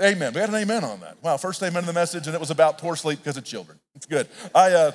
Amen. 0.00 0.32
We 0.32 0.38
had 0.38 0.50
an 0.50 0.54
amen 0.54 0.84
on 0.84 1.00
that. 1.00 1.20
Wow, 1.20 1.36
first 1.36 1.60
amen 1.64 1.82
in 1.82 1.86
the 1.86 1.92
message, 1.92 2.28
and 2.28 2.34
it 2.36 2.38
was 2.38 2.52
about 2.52 2.78
poor 2.78 2.94
sleep 2.94 3.18
because 3.18 3.36
of 3.36 3.42
children. 3.42 3.80
It's 3.96 4.06
good. 4.06 4.28
I, 4.54 4.70
uh, 4.70 4.92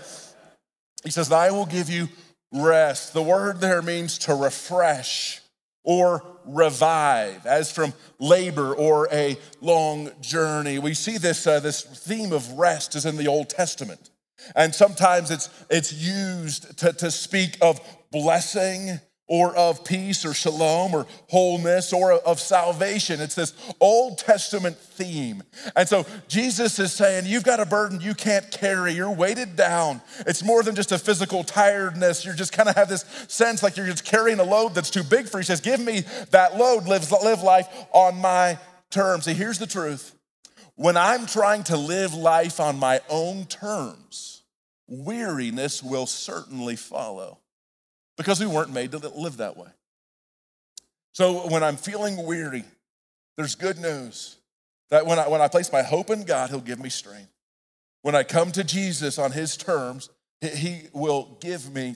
he 1.04 1.12
says, 1.12 1.34
I 1.34 1.52
will 1.52 1.66
give 1.66 1.90
you 1.90 2.08
rest. 2.54 3.12
The 3.12 3.22
word 3.22 3.60
there 3.60 3.82
means 3.82 4.20
to 4.20 4.34
refresh 4.34 5.42
or 5.84 6.24
revive, 6.46 7.46
as 7.46 7.74
from 7.74 7.92
labor 8.20 8.74
or 8.74 9.10
a 9.12 9.38
long 9.60 10.12
journey. 10.22 10.80
We 10.80 10.94
see 10.94 11.18
this, 11.18 11.46
uh, 11.46 11.60
this 11.60 11.82
theme 11.82 12.32
of 12.32 12.50
rest 12.54 12.96
is 12.96 13.06
in 13.06 13.18
the 13.18 13.28
Old 13.28 13.50
Testament. 13.50 14.12
And 14.56 14.74
sometimes 14.74 15.30
it's, 15.30 15.50
it's 15.70 15.92
used 15.92 16.78
to, 16.78 16.94
to 16.94 17.12
speak 17.12 17.58
of 17.62 17.82
blessing 18.12 19.02
or 19.30 19.56
of 19.56 19.86
peace 19.86 20.26
or 20.26 20.34
shalom 20.34 20.94
or 20.94 21.06
wholeness 21.30 21.94
or 21.94 22.14
of 22.14 22.40
salvation. 22.40 23.22
It's 23.22 23.36
this 23.36 23.54
Old 23.80 24.18
Testament 24.18 24.76
theme. 24.76 25.44
And 25.76 25.88
so 25.88 26.06
Jesus 26.28 26.80
is 26.80 26.92
saying, 26.92 27.26
You've 27.28 27.44
got 27.44 27.62
a 27.62 27.66
burden 27.66 28.02
you 28.02 28.16
can't 28.16 28.52
carry. 28.52 28.94
You're 28.94 29.14
weighted 29.14 29.56
down. 29.56 30.02
It's 30.28 30.44
more 30.44 30.64
than 30.64 30.76
just 30.76 30.92
a 30.92 30.98
physical 30.98 31.44
tiredness. 31.44 32.26
You 32.26 32.34
just 32.34 32.52
kind 32.52 32.68
of 32.68 32.76
have 32.76 32.90
this 32.90 33.06
sense 33.28 33.64
like 33.64 33.78
you're 33.78 33.86
just 33.86 34.04
carrying 34.04 34.40
a 34.40 34.44
load 34.44 34.74
that's 34.74 34.90
too 34.90 35.04
big 35.04 35.30
for 35.30 35.38
you. 35.38 35.42
He 35.42 35.46
says, 35.46 35.62
Give 35.62 35.80
me 35.80 36.02
that 36.32 36.58
load, 36.58 36.88
live, 36.88 37.10
live 37.12 37.44
life 37.44 37.68
on 37.94 38.18
my 38.18 38.58
terms. 38.90 39.26
See, 39.26 39.34
here's 39.34 39.60
the 39.60 39.68
truth 39.68 40.16
when 40.76 40.98
I'm 40.98 41.28
trying 41.28 41.64
to 41.66 41.78
live 41.78 42.16
life 42.16 42.60
on 42.60 42.80
my 42.80 43.02
own 43.10 43.46
terms, 43.46 44.42
weariness 44.88 45.84
will 45.84 46.08
certainly 46.08 46.76
follow 46.76 47.40
because 48.20 48.38
we 48.42 48.46
weren't 48.46 48.74
made 48.74 48.92
to 48.92 48.98
live 48.98 49.38
that 49.38 49.56
way. 49.56 49.70
So 51.14 51.48
when 51.48 51.64
I'm 51.64 51.78
feeling 51.78 52.26
weary, 52.26 52.66
there's 53.38 53.56
good 53.56 53.80
news 53.80 54.36
that 54.90 55.06
when 55.06 55.18
I, 55.18 55.30
when 55.30 55.40
I 55.40 55.48
place 55.48 55.72
my 55.72 55.84
hope 55.84 56.10
in 56.10 56.24
God, 56.24 56.50
He'll 56.50 56.60
give 56.60 56.80
me 56.80 56.90
strength. 56.90 57.32
When 58.02 58.16
I 58.16 58.24
come 58.24 58.52
to 58.52 58.64
Jesus 58.66 59.18
on 59.18 59.32
His 59.32 59.56
terms, 59.56 60.10
He 60.42 60.82
will 60.92 61.38
give 61.40 61.74
me 61.74 61.96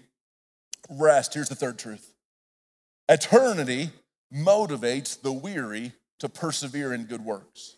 rest. 0.89 1.33
Here's 1.33 1.49
the 1.49 1.55
third 1.55 1.77
truth 1.77 2.13
eternity 3.09 3.89
motivates 4.33 5.21
the 5.21 5.33
weary 5.33 5.91
to 6.19 6.29
persevere 6.29 6.93
in 6.93 7.03
good 7.03 7.25
works. 7.25 7.75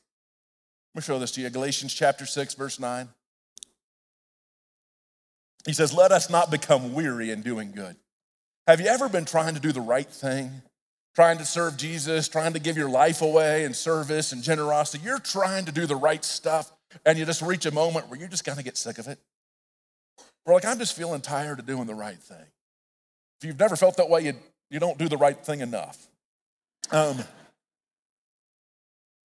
Let 0.93 1.01
me 1.01 1.05
show 1.05 1.17
this 1.17 1.31
to 1.31 1.41
you. 1.41 1.49
Galatians 1.49 1.95
chapter 1.95 2.27
6, 2.27 2.53
verse 2.53 2.79
9. 2.79 3.09
He 5.65 5.73
says, 5.73 5.91
Let 5.91 6.11
us 6.11 6.29
not 6.29 6.51
become 6.51 6.93
weary 6.93 7.31
in 7.31 7.41
doing 7.41 7.71
good. 7.71 7.95
Have 8.67 8.79
you 8.81 8.87
ever 8.87 9.09
been 9.09 9.25
trying 9.25 9.53
to 9.55 9.59
do 9.59 9.71
the 9.71 9.81
right 9.81 10.07
thing? 10.07 10.61
Trying 11.13 11.37
to 11.37 11.45
serve 11.45 11.77
Jesus, 11.77 12.27
trying 12.27 12.53
to 12.53 12.59
give 12.59 12.77
your 12.77 12.89
life 12.89 13.21
away 13.21 13.63
in 13.63 13.73
service 13.73 14.31
and 14.31 14.43
generosity. 14.43 15.03
You're 15.03 15.19
trying 15.19 15.65
to 15.65 15.71
do 15.71 15.85
the 15.85 15.95
right 15.95 16.23
stuff, 16.25 16.71
and 17.05 17.17
you 17.17 17.25
just 17.25 17.41
reach 17.41 17.65
a 17.65 17.71
moment 17.71 18.09
where 18.09 18.19
you're 18.19 18.27
just 18.27 18.43
gonna 18.43 18.63
get 18.63 18.77
sick 18.77 18.97
of 18.97 19.07
it. 19.07 19.19
We're 20.45 20.53
like, 20.53 20.65
I'm 20.65 20.79
just 20.79 20.95
feeling 20.95 21.21
tired 21.21 21.59
of 21.59 21.65
doing 21.65 21.87
the 21.87 21.95
right 21.95 22.17
thing. 22.17 22.45
If 23.39 23.47
you've 23.47 23.59
never 23.59 23.75
felt 23.75 23.97
that 23.97 24.09
way, 24.09 24.21
you, 24.21 24.33
you 24.69 24.79
don't 24.79 24.97
do 24.97 25.07
the 25.07 25.17
right 25.17 25.37
thing 25.37 25.61
enough. 25.61 26.07
Um, 26.91 27.23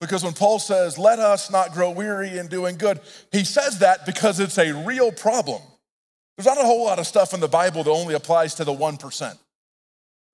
Because 0.00 0.24
when 0.24 0.33
Paul 0.33 0.59
says, 0.59 0.96
let 0.96 1.18
us 1.18 1.50
not 1.50 1.72
grow 1.72 1.90
weary 1.90 2.38
in 2.38 2.46
doing 2.46 2.79
good, 2.79 3.00
he 3.33 3.44
says 3.44 3.81
that 3.81 4.07
because 4.07 4.40
it's 4.40 4.57
a 4.57 4.72
real 4.87 5.12
problem. 5.12 5.61
There's 6.37 6.47
not 6.47 6.59
a 6.59 6.66
whole 6.66 6.85
lot 6.85 6.99
of 6.99 7.07
stuff 7.07 7.35
in 7.35 7.40
the 7.40 7.49
Bible 7.49 7.85
that 7.85 7.90
only 7.90 8.14
applies 8.14 8.55
to 8.55 8.64
the 8.64 8.73
1%. 8.73 9.38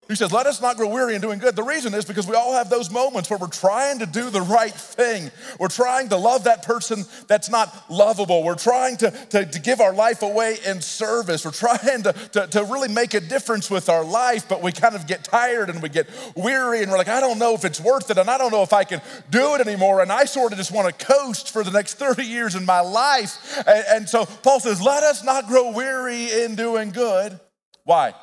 He 0.08 0.14
says, 0.14 0.32
Let 0.32 0.46
us 0.46 0.60
not 0.62 0.76
grow 0.76 0.88
weary 0.88 1.14
in 1.14 1.20
doing 1.20 1.40
good. 1.40 1.56
The 1.56 1.64
reason 1.64 1.92
is 1.92 2.04
because 2.04 2.28
we 2.28 2.36
all 2.36 2.52
have 2.52 2.70
those 2.70 2.90
moments 2.90 3.28
where 3.28 3.38
we're 3.38 3.48
trying 3.48 3.98
to 3.98 4.06
do 4.06 4.30
the 4.30 4.40
right 4.40 4.72
thing. 4.72 5.32
We're 5.58 5.68
trying 5.68 6.10
to 6.10 6.16
love 6.16 6.44
that 6.44 6.62
person 6.62 7.04
that's 7.26 7.50
not 7.50 7.74
lovable. 7.90 8.44
We're 8.44 8.54
trying 8.54 8.98
to, 8.98 9.10
to, 9.10 9.46
to 9.46 9.60
give 9.60 9.80
our 9.80 9.92
life 9.92 10.22
away 10.22 10.58
in 10.64 10.80
service. 10.80 11.44
We're 11.44 11.50
trying 11.50 12.04
to, 12.04 12.12
to, 12.12 12.46
to 12.46 12.64
really 12.64 12.88
make 12.88 13.14
a 13.14 13.20
difference 13.20 13.68
with 13.68 13.88
our 13.88 14.04
life, 14.04 14.48
but 14.48 14.62
we 14.62 14.70
kind 14.70 14.94
of 14.94 15.08
get 15.08 15.24
tired 15.24 15.70
and 15.70 15.82
we 15.82 15.88
get 15.88 16.08
weary 16.36 16.82
and 16.82 16.90
we're 16.90 16.98
like, 16.98 17.08
I 17.08 17.20
don't 17.20 17.38
know 17.38 17.54
if 17.54 17.64
it's 17.64 17.80
worth 17.80 18.08
it 18.10 18.18
and 18.18 18.30
I 18.30 18.38
don't 18.38 18.52
know 18.52 18.62
if 18.62 18.72
I 18.72 18.84
can 18.84 19.00
do 19.30 19.56
it 19.56 19.66
anymore. 19.66 20.02
And 20.02 20.12
I 20.12 20.24
sort 20.24 20.52
of 20.52 20.58
just 20.58 20.70
want 20.70 20.86
to 20.96 21.04
coast 21.04 21.52
for 21.52 21.64
the 21.64 21.72
next 21.72 21.94
30 21.98 22.22
years 22.22 22.54
in 22.54 22.64
my 22.64 22.80
life. 22.80 23.58
And, 23.66 23.84
and 23.88 24.08
so 24.08 24.24
Paul 24.24 24.60
says, 24.60 24.80
Let 24.80 25.02
us 25.02 25.24
not 25.24 25.48
grow 25.48 25.72
weary 25.72 26.30
in 26.44 26.54
doing 26.54 26.90
good. 26.90 27.40
Why? 27.84 28.14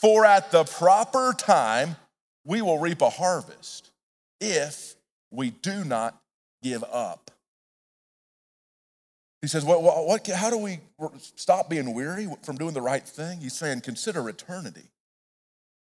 For 0.00 0.24
at 0.24 0.52
the 0.52 0.64
proper 0.64 1.34
time, 1.36 1.96
we 2.44 2.62
will 2.62 2.78
reap 2.78 3.02
a 3.02 3.10
harvest 3.10 3.90
if 4.40 4.94
we 5.32 5.50
do 5.50 5.84
not 5.84 6.16
give 6.62 6.84
up. 6.84 7.32
He 9.42 9.48
says, 9.48 9.64
what, 9.64 10.26
How 10.28 10.50
do 10.50 10.58
we 10.58 10.78
stop 11.34 11.68
being 11.68 11.94
weary 11.94 12.28
from 12.42 12.56
doing 12.56 12.74
the 12.74 12.80
right 12.80 13.06
thing? 13.06 13.40
He's 13.40 13.54
saying, 13.54 13.80
Consider 13.80 14.28
eternity. 14.28 14.88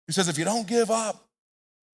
He 0.06 0.12
says, 0.12 0.28
If 0.28 0.38
you 0.38 0.46
don't 0.46 0.66
give 0.66 0.90
up, 0.90 1.26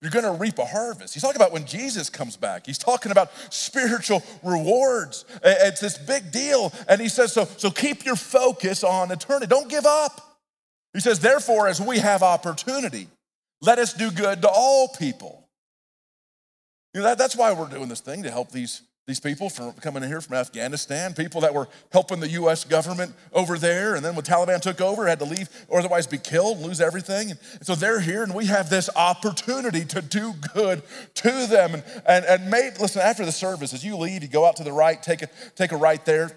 you're 0.01 0.11
going 0.11 0.25
to 0.25 0.33
reap 0.33 0.59
a 0.59 0.65
harvest. 0.65 1.13
He's 1.13 1.23
talking 1.23 1.41
about 1.41 1.53
when 1.53 1.65
Jesus 1.65 2.09
comes 2.09 2.35
back. 2.35 2.65
He's 2.65 2.77
talking 2.77 3.11
about 3.13 3.31
spiritual 3.49 4.21
rewards. 4.43 5.23
It's 5.41 5.79
this 5.79 5.97
big 5.97 6.29
deal. 6.29 6.73
And 6.89 6.99
he 6.99 7.07
says, 7.07 7.31
so, 7.31 7.45
so 7.45 7.71
keep 7.71 8.03
your 8.03 8.17
focus 8.17 8.83
on 8.83 9.11
eternity. 9.11 9.47
Don't 9.47 9.69
give 9.69 9.85
up. 9.85 10.32
He 10.93 10.99
says, 10.99 11.19
therefore, 11.19 11.67
as 11.67 11.81
we 11.81 11.99
have 11.99 12.21
opportunity, 12.21 13.07
let 13.61 13.79
us 13.79 13.93
do 13.93 14.11
good 14.11 14.41
to 14.43 14.49
all 14.49 14.89
people. 14.89 15.47
You 16.93 17.01
know, 17.01 17.07
that, 17.07 17.17
that's 17.17 17.35
why 17.35 17.53
we're 17.53 17.69
doing 17.69 17.89
this 17.89 18.01
thing 18.01 18.21
to 18.23 18.29
help 18.29 18.51
these, 18.51 18.83
these 19.07 19.19
people 19.19 19.49
from 19.49 19.73
coming 19.73 20.03
in 20.03 20.09
here 20.09 20.21
from 20.21 20.35
Afghanistan, 20.35 21.15
people 21.15 21.41
that 21.41 21.55
were 21.55 21.67
helping 21.91 22.19
the 22.19 22.29
US 22.29 22.63
government 22.63 23.15
over 23.33 23.57
there, 23.57 23.95
and 23.95 24.05
then 24.05 24.13
when 24.15 24.23
Taliban 24.23 24.61
took 24.61 24.81
over, 24.81 25.07
had 25.07 25.17
to 25.17 25.25
leave 25.25 25.49
or 25.67 25.79
otherwise 25.79 26.05
be 26.05 26.19
killed 26.19 26.59
lose 26.59 26.79
everything. 26.79 27.31
And 27.31 27.39
so 27.63 27.73
they're 27.73 27.99
here, 27.99 28.21
and 28.21 28.35
we 28.35 28.45
have 28.45 28.69
this 28.69 28.91
opportunity 28.95 29.85
to 29.85 30.01
do 30.03 30.33
good 30.53 30.83
to 31.15 31.47
them. 31.47 31.73
And, 31.73 31.83
and, 32.05 32.25
and 32.25 32.51
maybe, 32.51 32.75
listen, 32.79 33.01
after 33.01 33.25
the 33.25 33.31
service, 33.31 33.73
as 33.73 33.83
you 33.83 33.97
leave, 33.97 34.21
you 34.21 34.29
go 34.29 34.45
out 34.45 34.57
to 34.57 34.63
the 34.63 34.73
right, 34.73 35.01
take 35.01 35.23
a, 35.23 35.29
take 35.55 35.71
a 35.71 35.77
right 35.77 36.05
there 36.05 36.31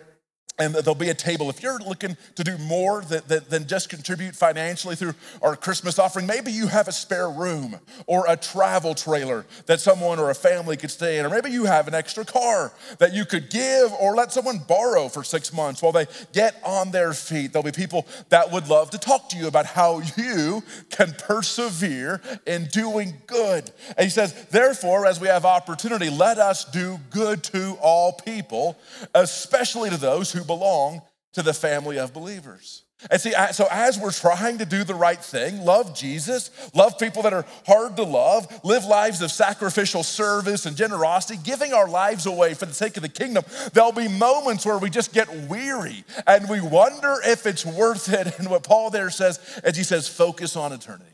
and 0.58 0.74
there'll 0.74 0.94
be 0.94 1.10
a 1.10 1.14
table. 1.14 1.50
If 1.50 1.62
you're 1.62 1.78
looking 1.78 2.16
to 2.34 2.44
do 2.44 2.56
more 2.58 3.02
than, 3.02 3.42
than, 3.48 3.66
just 3.66 3.88
contribute 3.90 4.34
financially 4.34 4.94
through 4.94 5.14
our 5.42 5.56
Christmas 5.56 5.98
offering, 5.98 6.26
maybe 6.26 6.52
you 6.52 6.68
have 6.68 6.88
a 6.88 6.92
spare 6.92 7.28
room 7.28 7.78
or 8.06 8.24
a 8.28 8.36
travel 8.36 8.94
trailer 8.94 9.44
that 9.66 9.80
someone 9.80 10.18
or 10.18 10.30
a 10.30 10.34
family 10.34 10.76
could 10.76 10.90
stay 10.90 11.18
in, 11.18 11.26
or 11.26 11.28
maybe 11.28 11.50
you 11.50 11.64
have 11.64 11.88
an 11.88 11.94
extra 11.94 12.24
car 12.24 12.72
that 12.98 13.12
you 13.12 13.24
could 13.24 13.50
give 13.50 13.92
or 14.00 14.14
let 14.14 14.32
someone 14.32 14.58
borrow 14.66 15.08
for 15.08 15.24
six 15.24 15.52
months 15.52 15.82
while 15.82 15.92
they 15.92 16.06
get 16.32 16.56
on 16.64 16.90
their 16.90 17.12
feet. 17.12 17.52
There'll 17.52 17.64
be 17.64 17.72
people 17.72 18.06
that 18.30 18.50
would 18.50 18.68
love 18.68 18.90
to 18.90 18.98
talk 18.98 19.28
to 19.30 19.36
you 19.36 19.48
about 19.48 19.66
how 19.66 20.00
you 20.16 20.62
can 20.90 21.12
persevere 21.18 22.20
in 22.46 22.66
doing 22.66 23.14
good. 23.26 23.70
And 23.96 24.04
he 24.04 24.10
says, 24.10 24.46
therefore, 24.46 25.06
as 25.06 25.20
we 25.20 25.28
have 25.28 25.44
opportunity, 25.44 26.08
let 26.08 26.38
us 26.38 26.64
do 26.64 26.98
good 27.10 27.42
to 27.44 27.76
all 27.82 28.12
people, 28.12 28.78
especially 29.14 29.90
to 29.90 29.96
those 29.96 30.32
who 30.32 30.45
belong 30.46 31.02
to 31.34 31.42
the 31.42 31.54
family 31.54 31.98
of 31.98 32.14
believers. 32.14 32.82
And 33.10 33.20
see, 33.20 33.34
so 33.52 33.68
as 33.70 33.98
we're 33.98 34.10
trying 34.10 34.56
to 34.58 34.64
do 34.64 34.82
the 34.82 34.94
right 34.94 35.22
thing, 35.22 35.60
love 35.60 35.94
Jesus, 35.94 36.50
love 36.74 36.98
people 36.98 37.22
that 37.22 37.34
are 37.34 37.44
hard 37.66 37.94
to 37.96 38.02
love, 38.02 38.46
live 38.64 38.86
lives 38.86 39.20
of 39.20 39.30
sacrificial 39.30 40.02
service 40.02 40.64
and 40.64 40.76
generosity, 40.76 41.38
giving 41.44 41.74
our 41.74 41.86
lives 41.86 42.24
away 42.24 42.54
for 42.54 42.64
the 42.64 42.72
sake 42.72 42.96
of 42.96 43.02
the 43.02 43.10
kingdom, 43.10 43.44
there'll 43.74 43.92
be 43.92 44.08
moments 44.08 44.64
where 44.64 44.78
we 44.78 44.88
just 44.88 45.12
get 45.12 45.28
weary 45.46 46.04
and 46.26 46.48
we 46.48 46.62
wonder 46.62 47.16
if 47.22 47.44
it's 47.44 47.66
worth 47.66 48.10
it. 48.10 48.38
And 48.38 48.48
what 48.48 48.62
Paul 48.62 48.88
there 48.88 49.10
says, 49.10 49.40
as 49.62 49.76
he 49.76 49.82
says, 49.82 50.08
focus 50.08 50.56
on 50.56 50.72
eternity. 50.72 51.04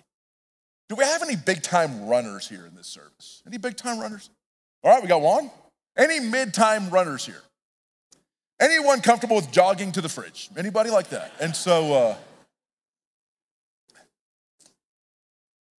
Do 0.88 0.94
we 0.94 1.04
have 1.04 1.22
any 1.22 1.36
big 1.36 1.62
time 1.62 2.06
runners 2.06 2.48
here 2.48 2.64
in 2.64 2.76
this 2.76 2.86
service? 2.86 3.42
Any 3.44 3.58
big 3.58 3.76
time 3.76 3.98
runners? 3.98 4.30
All 4.84 4.92
right, 4.92 5.02
we 5.02 5.08
got 5.08 5.20
one. 5.20 5.50
Any 5.96 6.20
mid 6.20 6.54
time 6.54 6.90
runners 6.90 7.26
here? 7.26 7.42
Anyone 8.62 9.00
comfortable 9.00 9.34
with 9.34 9.50
jogging 9.50 9.90
to 9.90 10.00
the 10.00 10.08
fridge? 10.08 10.48
Anybody 10.56 10.88
like 10.88 11.08
that? 11.08 11.32
And 11.40 11.56
so, 11.56 11.92
uh, 11.94 12.16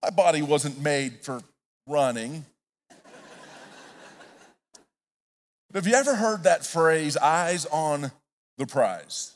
my 0.02 0.10
body 0.10 0.42
wasn't 0.42 0.82
made 0.82 1.22
for 1.22 1.42
running. 1.88 2.46
have 5.74 5.88
you 5.88 5.94
ever 5.94 6.14
heard 6.14 6.44
that 6.44 6.66
phrase, 6.66 7.16
eyes 7.16 7.66
on 7.68 8.12
the 8.58 8.66
prize? 8.66 9.32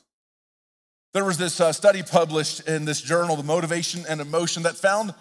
There 1.14 1.24
was 1.24 1.38
this 1.38 1.62
uh, 1.62 1.72
study 1.72 2.04
published 2.04 2.68
in 2.68 2.84
this 2.84 3.00
journal, 3.00 3.38
The 3.38 3.44
Motivation 3.44 4.04
and 4.10 4.20
Emotion, 4.20 4.64
that 4.64 4.76
found 4.76 5.14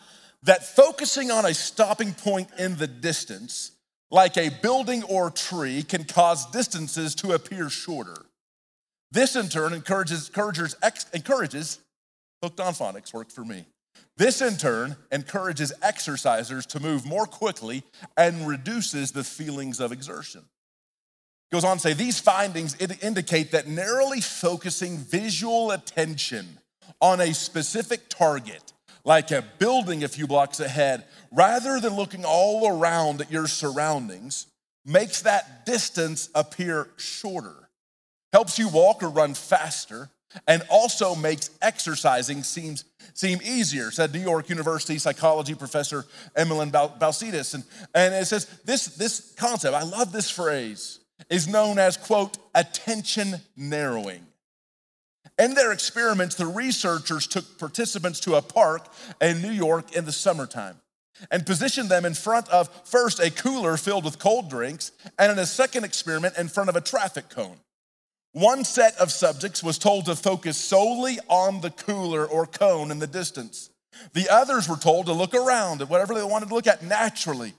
that 0.43 0.65
focusing 0.65 1.31
on 1.31 1.45
a 1.45 1.55
stopping 1.55 2.13
point 2.13 2.49
in 2.59 2.77
the 2.77 2.89
distance 2.89 3.76
like 4.11 4.37
a 4.37 4.51
building 4.63 5.03
or 5.05 5.31
tree, 5.31 5.83
can 5.83 6.05
cause 6.05 6.47
distances 6.51 7.15
to 7.17 7.33
appear 7.33 7.69
shorter. 7.69 8.27
This 9.13 9.37
in 9.37 9.49
turn 9.49 9.73
encourages, 9.73 10.29
encourages, 10.29 10.77
encourages 11.13 11.79
hooked 12.43 12.61
on 12.61 12.75
phonics, 12.75 13.15
worked 13.15 13.33
for 13.33 13.45
me. 13.45 13.65
This 14.17 14.41
in 14.41 14.57
turn 14.57 14.97
encourages 15.13 15.73
exercisers 15.83 16.67
to 16.67 16.81
move 16.81 17.07
more 17.07 17.27
quickly 17.27 17.83
and 18.17 18.47
reduces 18.47 19.13
the 19.13 19.25
feelings 19.25 19.81
of 19.81 19.93
exertion. 19.93 20.43
Goes 21.53 21.65
on 21.65 21.77
to 21.77 21.83
say 21.83 21.93
these 21.93 22.19
findings 22.19 22.75
indicate 22.77 23.53
that 23.53 23.69
narrowly 23.69 24.21
focusing 24.21 24.99
visual 24.99 25.71
attention 25.71 26.59
on 27.01 27.21
a 27.21 27.33
specific 27.33 28.09
target 28.09 28.73
like 29.07 29.31
a 29.31 29.43
building 29.59 30.05
a 30.05 30.09
few 30.09 30.27
blocks 30.27 30.61
ahead, 30.61 31.05
rather 31.33 31.81
than 31.81 31.95
looking 31.95 32.25
all 32.27 32.69
around 32.69 33.23
at 33.23 33.31
your 33.31 33.47
surroundings, 33.47 34.49
makes 34.85 35.23
that 35.23 35.65
distance 35.65 36.29
appear 36.35 36.89
shorter, 36.97 37.71
helps 38.33 38.59
you 38.59 38.69
walk 38.69 39.03
or 39.03 39.09
run 39.09 39.33
faster, 39.33 40.11
and 40.49 40.63
also 40.69 41.15
makes 41.15 41.51
exercising 41.63 42.43
seems, 42.43 42.85
seem 43.15 43.39
easier, 43.45 43.93
said 43.93 44.13
New 44.13 44.21
York 44.21 44.51
University 44.51 44.99
psychology 44.99 45.55
professor 45.55 46.05
Emily 46.35 46.67
Balcetis. 46.67 47.55
And, 47.55 47.65
and 47.95 48.13
it 48.13 48.27
says 48.27 48.47
this, 48.65 48.87
this 48.97 49.33
concept, 49.39 49.75
I 49.75 49.85
love 49.85 50.13
this 50.13 50.29
phrase, 50.29 50.99
is 51.31 51.47
known 51.47 51.79
as, 51.79 51.97
quote, 51.97 52.39
attention 52.55 53.37
narrowing. 53.57 54.27
In 55.39 55.55
their 55.55 55.73
experiments, 55.73 56.35
the 56.35 56.47
researchers 56.47 57.27
took 57.27 57.59
participants 57.59 58.21
to 58.21 58.37
a 58.37 58.43
park 58.43 58.89
in 59.21 59.43
New 59.43 59.51
York 59.51 59.95
in 59.95 60.07
the 60.07 60.13
summertime 60.13 60.81
and 61.31 61.47
positioned 61.47 61.89
them 61.89 62.05
in 62.05 62.15
front 62.15 62.49
of 62.49 62.71
first 62.85 63.21
a 63.21 63.31
cooler 63.31 63.77
filled 63.77 64.05
with 64.05 64.19
cold 64.19 64.51
drinks, 64.51 64.93
and 65.19 65.33
in 65.33 65.39
a 65.39 65.47
second 65.47 65.85
experiment, 65.85 66.37
in 66.37 66.49
front 66.49 66.69
of 66.69 66.77
a 66.77 66.81
traffic 66.81 67.29
cone. 67.29 67.57
One 68.33 68.65
set 68.65 68.97
of 68.99 69.11
subjects 69.11 69.63
was 69.63 69.79
told 69.79 70.07
to 70.07 70.15
focus 70.15 70.59
solely 70.59 71.19
on 71.29 71.63
the 71.63 71.71
cooler 71.71 72.27
or 72.27 72.47
cone 72.47 72.91
in 72.91 72.99
the 72.99 73.07
distance. 73.07 73.71
The 74.13 74.29
others 74.31 74.69
were 74.69 74.77
told 74.77 75.07
to 75.07 75.15
look 75.15 75.35
around 75.35 75.81
at 75.81 75.89
whatever 75.89 76.15
they 76.15 76.23
wanted 76.23 76.51
to 76.51 76.55
look 76.55 76.67
at 76.67 76.83
naturally 76.83 77.55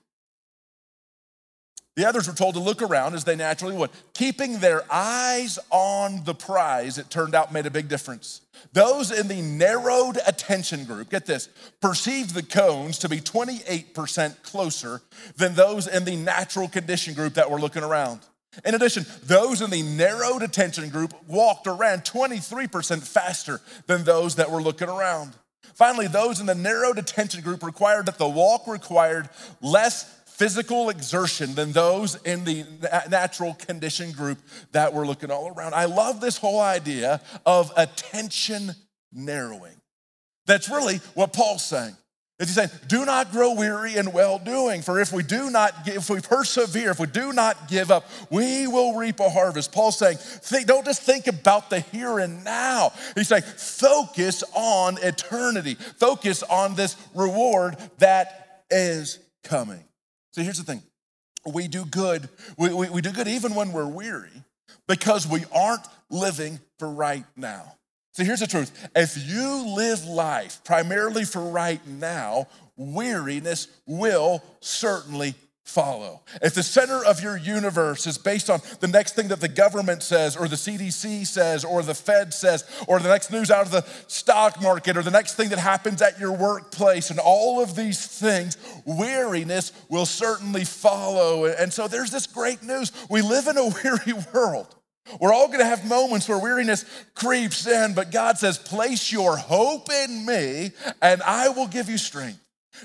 the 1.98 2.08
others 2.08 2.28
were 2.28 2.34
told 2.36 2.54
to 2.54 2.62
look 2.62 2.84
around 2.84 3.16
as 3.16 3.24
they 3.24 3.36
naturally 3.36 3.76
would. 3.76 3.90
Keeping 4.14 4.60
their 4.60 4.84
eyes 4.90 5.58
on 5.72 6.24
the 6.26 6.36
prize, 6.36 7.00
it 7.00 7.10
turned 7.10 7.34
out, 7.34 7.52
made 7.52 7.66
a 7.66 7.72
big 7.72 7.90
difference. 7.90 8.42
Those 8.72 9.12
in 9.12 9.28
the 9.28 9.42
narrowed 9.42 10.20
attention 10.28 10.86
group, 10.86 11.10
get 11.10 11.26
this, 11.26 11.50
perceived 11.82 12.36
the 12.36 12.44
cones 12.44 13.00
to 13.00 13.10
be 13.10 13.18
28% 13.18 14.44
closer 14.44 15.02
than 15.38 15.56
those 15.56 15.88
in 15.88 16.06
the 16.06 16.16
natural 16.16 16.68
condition 16.68 17.16
group 17.16 17.34
that 17.34 17.50
were 17.50 17.60
looking 17.60 17.84
around. 17.84 18.20
In 18.64 18.76
addition, 18.76 19.04
those 19.24 19.64
in 19.64 19.72
the 19.72 19.82
narrowed 19.82 20.44
attention 20.44 20.90
group 20.90 21.16
walked 21.28 21.66
around 21.66 22.02
23% 22.04 23.02
faster 23.08 23.60
than 23.88 24.04
those 24.04 24.36
that 24.36 24.52
were 24.52 24.62
looking 24.62 24.88
around. 24.88 25.34
Finally, 25.74 26.08
those 26.08 26.40
in 26.40 26.46
the 26.46 26.56
narrowed 26.56 27.00
attention 27.00 27.42
group 27.42 27.64
required 27.64 28.06
that 28.06 28.20
the 28.20 28.30
walk 28.30 28.68
required 28.68 29.30
less 29.62 30.17
physical 30.38 30.89
exertion 30.89 31.56
than 31.56 31.71
those 31.71 32.15
in 32.21 32.43
the 32.43 32.63
natural 33.10 33.56
condition 33.56 34.12
group 34.12 34.38
that 34.71 34.93
were 34.93 35.06
looking 35.06 35.32
all 35.32 35.50
around. 35.50 35.73
I 35.73 35.86
love 35.86 36.21
this 36.21 36.38
whole 36.38 36.62
idea 36.62 37.21
of 37.45 37.71
attention 37.76 38.71
narrowing. 39.12 39.82
That's 40.45 40.69
really 40.69 40.97
what 41.15 41.34
Paul's 41.34 41.65
saying. 41.65 41.95
Is 42.39 42.50
he 42.50 42.54
saying, 42.54 42.69
do 42.88 43.04
not 43.04 43.32
grow 43.32 43.56
weary 43.56 43.95
in 43.95 44.12
well 44.12 44.38
doing? 44.38 44.84
For 44.84 45.00
if 45.00 45.12
we 45.12 45.23
do 45.23 45.50
not, 45.50 45.73
if 45.88 46.08
we 46.08 46.21
persevere, 46.21 46.91
if 46.91 47.00
we 47.00 47.08
do 47.08 47.34
not 47.34 47.67
give 47.67 47.89
up, 47.89 48.08
we 48.30 48.67
will 48.67 48.95
reap 48.95 49.19
a 49.19 49.30
harvest. 49.30 49.71
Paul's 49.71 49.97
saying, 49.97 50.17
think, 50.17 50.67
don't 50.67 50.86
just 50.86 51.02
think 51.02 51.26
about 51.26 51.71
the 51.71 51.80
here 51.80 52.19
and 52.19 52.43
now. 52.43 52.91
He's 53.15 53.30
saying, 53.30 53.41
focus 53.41 54.43
on 54.54 55.00
eternity, 55.02 55.73
focus 55.73 56.43
on 56.43 56.76
this 56.76 56.95
reward 57.15 57.76
that 57.97 58.65
is 58.69 59.17
coming. 59.43 59.84
So 60.38 60.43
here's 60.43 60.60
the 60.60 60.63
thing 60.63 60.84
we 61.52 61.67
do 61.67 61.84
good, 61.84 62.30
we, 62.60 62.71
we, 62.71 62.89
we 62.91 63.02
do 63.02 63.12
good 63.12 63.28
even 63.28 63.56
when 63.56 63.71
we're 63.71 63.88
weary 63.88 64.43
because 64.88 65.26
we 65.26 65.45
aren't 65.52 65.82
living 66.12 66.60
for 66.78 66.91
right 66.91 67.23
now. 67.36 67.73
So 68.12 68.23
here's 68.23 68.41
the 68.41 68.47
truth 68.47 68.88
if 68.95 69.17
you 69.17 69.76
live 69.76 70.06
life 70.06 70.62
primarily 70.63 71.26
for 71.26 71.41
right 71.41 71.82
now, 71.88 72.45
weariness 72.76 73.67
will 73.88 74.43
certainly 74.60 75.34
follow. 75.68 76.22
If 76.42 76.54
the 76.54 76.64
center 76.64 77.04
of 77.04 77.22
your 77.22 77.36
universe 77.36 78.08
is 78.08 78.18
based 78.18 78.50
on 78.50 78.62
the 78.80 78.88
next 78.88 79.16
thing 79.16 79.28
that 79.28 79.42
the 79.42 79.50
government 79.50 80.02
says, 80.02 80.38
or 80.38 80.48
the 80.48 80.56
CDC 80.56 81.28
says, 81.28 81.66
or 81.66 81.84
the 81.84 81.94
Fed 81.94 82.34
says, 82.34 82.64
or 82.88 83.00
the 83.00 83.10
next 83.10 83.32
news 83.32 83.52
out 83.52 83.66
of 83.66 83.72
the 83.72 83.86
stock 84.08 84.62
market, 84.62 84.96
or 84.96 85.04
the 85.04 85.12
next 85.12 85.36
thing 85.36 85.50
that 85.50 85.60
happens 85.60 86.02
at 86.02 86.20
your 86.20 86.32
workplace, 86.32 87.10
and 87.10 87.20
all 87.20 87.62
of 87.62 87.76
these 87.76 88.08
things, 88.08 88.58
weariness 88.86 89.74
will 89.90 90.06
certainly 90.06 90.64
follow. 90.64 91.46
And 91.46 91.72
so 91.72 91.90
there's 91.90 92.12
this 92.12 92.28
great 92.28 92.64
news. 92.64 92.94
We 93.10 93.22
live 93.22 93.48
in 93.48 93.58
a 93.58 93.68
weary 93.84 94.24
world. 94.34 94.74
We're 95.20 95.34
all 95.34 95.50
gonna 95.50 95.66
have 95.66 95.86
moments 95.86 96.30
where 96.30 96.40
weariness 96.40 96.86
creeps 97.14 97.68
in, 97.68 97.94
but 97.94 98.12
God 98.12 98.38
says, 98.38 98.58
Place 98.58 99.12
your 99.12 99.36
hope 99.36 99.90
in 99.92 100.26
me, 100.26 100.72
and 101.02 101.22
I 101.24 101.50
will 101.50 101.68
give 101.68 101.90
you 101.90 101.98
strength. 101.98 102.40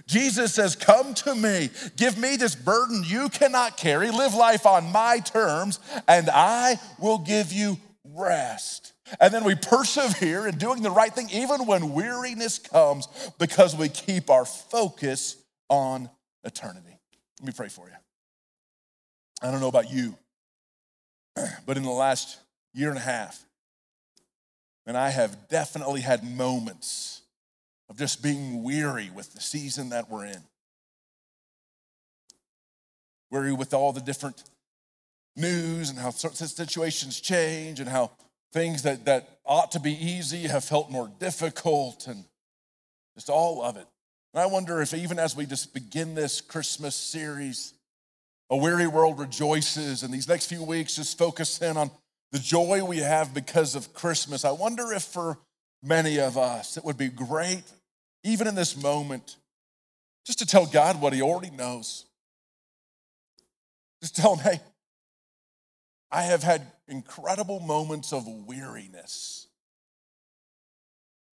Jesus 0.07 0.55
says, 0.55 0.77
Come 0.77 1.15
to 1.15 1.35
me, 1.35 1.71
give 1.97 2.19
me 2.19 2.37
this 2.37 2.55
burden 2.55 3.03
you 3.07 3.29
cannot 3.29 3.77
carry, 3.77 4.11
live 4.11 4.35
life 4.35 4.67
on 4.67 4.93
my 4.93 5.19
terms, 5.21 5.81
and 6.09 6.29
I 6.31 6.79
will 6.99 7.19
give 7.19 7.53
you 7.53 7.79
rest. 8.05 8.93
And 9.21 9.33
then 9.33 9.45
we 9.45 9.55
persevere 9.55 10.47
in 10.47 10.57
doing 10.59 10.83
the 10.83 10.91
right 10.91 11.13
thing, 11.13 11.29
even 11.31 11.67
when 11.67 11.93
weariness 11.93 12.59
comes, 12.59 13.09
because 13.39 13.77
we 13.77 13.89
keep 13.89 14.31
our 14.31 14.45
focus 14.45 15.37
on 15.69 16.09
eternity. 16.45 16.99
Let 17.41 17.47
me 17.47 17.53
pray 17.55 17.69
for 17.69 17.89
you. 17.89 17.95
I 19.43 19.51
don't 19.51 19.61
know 19.61 19.69
about 19.69 19.91
you, 19.91 20.17
but 21.67 21.77
in 21.77 21.83
the 21.83 21.91
last 21.91 22.39
year 22.73 22.89
and 22.89 22.99
a 22.99 23.03
half, 23.03 23.45
and 24.87 24.97
I 24.97 25.11
have 25.11 25.49
definitely 25.49 26.01
had 26.01 26.25
moments 26.25 27.22
of 27.93 27.99
just 27.99 28.23
being 28.23 28.63
weary 28.63 29.11
with 29.15 29.35
the 29.35 29.41
season 29.43 29.91
that 29.91 30.09
we're 30.09 30.25
in. 30.25 30.43
Weary 33.31 33.53
with 33.53 33.75
all 33.75 33.93
the 33.93 34.01
different 34.01 34.45
news 35.37 35.91
and 35.91 35.99
how 35.99 36.09
situations 36.09 37.21
change 37.21 37.81
and 37.81 37.89
how 37.91 38.11
things 38.51 38.85
that, 38.85 39.05
that 39.05 39.41
ought 39.45 39.73
to 39.73 39.79
be 39.79 39.93
easy 39.93 40.49
have 40.49 40.65
felt 40.65 40.91
more 40.91 41.13
difficult 41.19 42.07
and 42.07 42.25
just 43.15 43.29
all 43.29 43.63
of 43.63 43.77
it. 43.77 43.87
And 44.33 44.43
I 44.43 44.47
wonder 44.47 44.81
if 44.81 44.95
even 44.95 45.19
as 45.19 45.37
we 45.37 45.45
just 45.45 45.75
begin 45.75 46.15
this 46.15 46.41
Christmas 46.41 46.97
series, 46.97 47.75
a 48.49 48.57
weary 48.57 48.87
world 48.87 49.19
rejoices, 49.19 50.03
and 50.03 50.15
these 50.15 50.29
next 50.29 50.47
few 50.47 50.63
weeks 50.63 50.97
just 50.97 51.19
focus 51.19 51.61
in 51.61 51.77
on 51.77 51.91
the 52.31 52.39
joy 52.39 52.83
we 52.83 52.99
have 52.99 53.35
because 53.35 53.75
of 53.75 53.93
Christmas. 53.93 54.47
I 54.47 54.53
wonder 54.53 54.95
if 54.95 55.03
for 55.03 55.37
many 55.83 56.19
of 56.19 56.39
us 56.39 56.79
it 56.79 56.87
would 56.87 56.97
be 56.97 57.09
great, 57.09 57.65
even 58.25 58.47
in 58.47 58.55
this 58.55 58.81
moment, 58.81 59.37
just 60.25 60.39
to 60.39 60.47
tell 60.47 60.67
God 60.67 61.01
what 61.01 61.13
He 61.13 61.23
already 61.23 61.51
knows. 61.51 62.05
Just 64.01 64.17
tell 64.17 64.37
Him, 64.37 64.45
hey, 64.45 64.61
I 66.11 66.23
have 66.23 66.43
had 66.43 66.67
incredible 66.89 67.61
moments 67.61 68.13
of 68.13 68.27
weariness. 68.27 69.47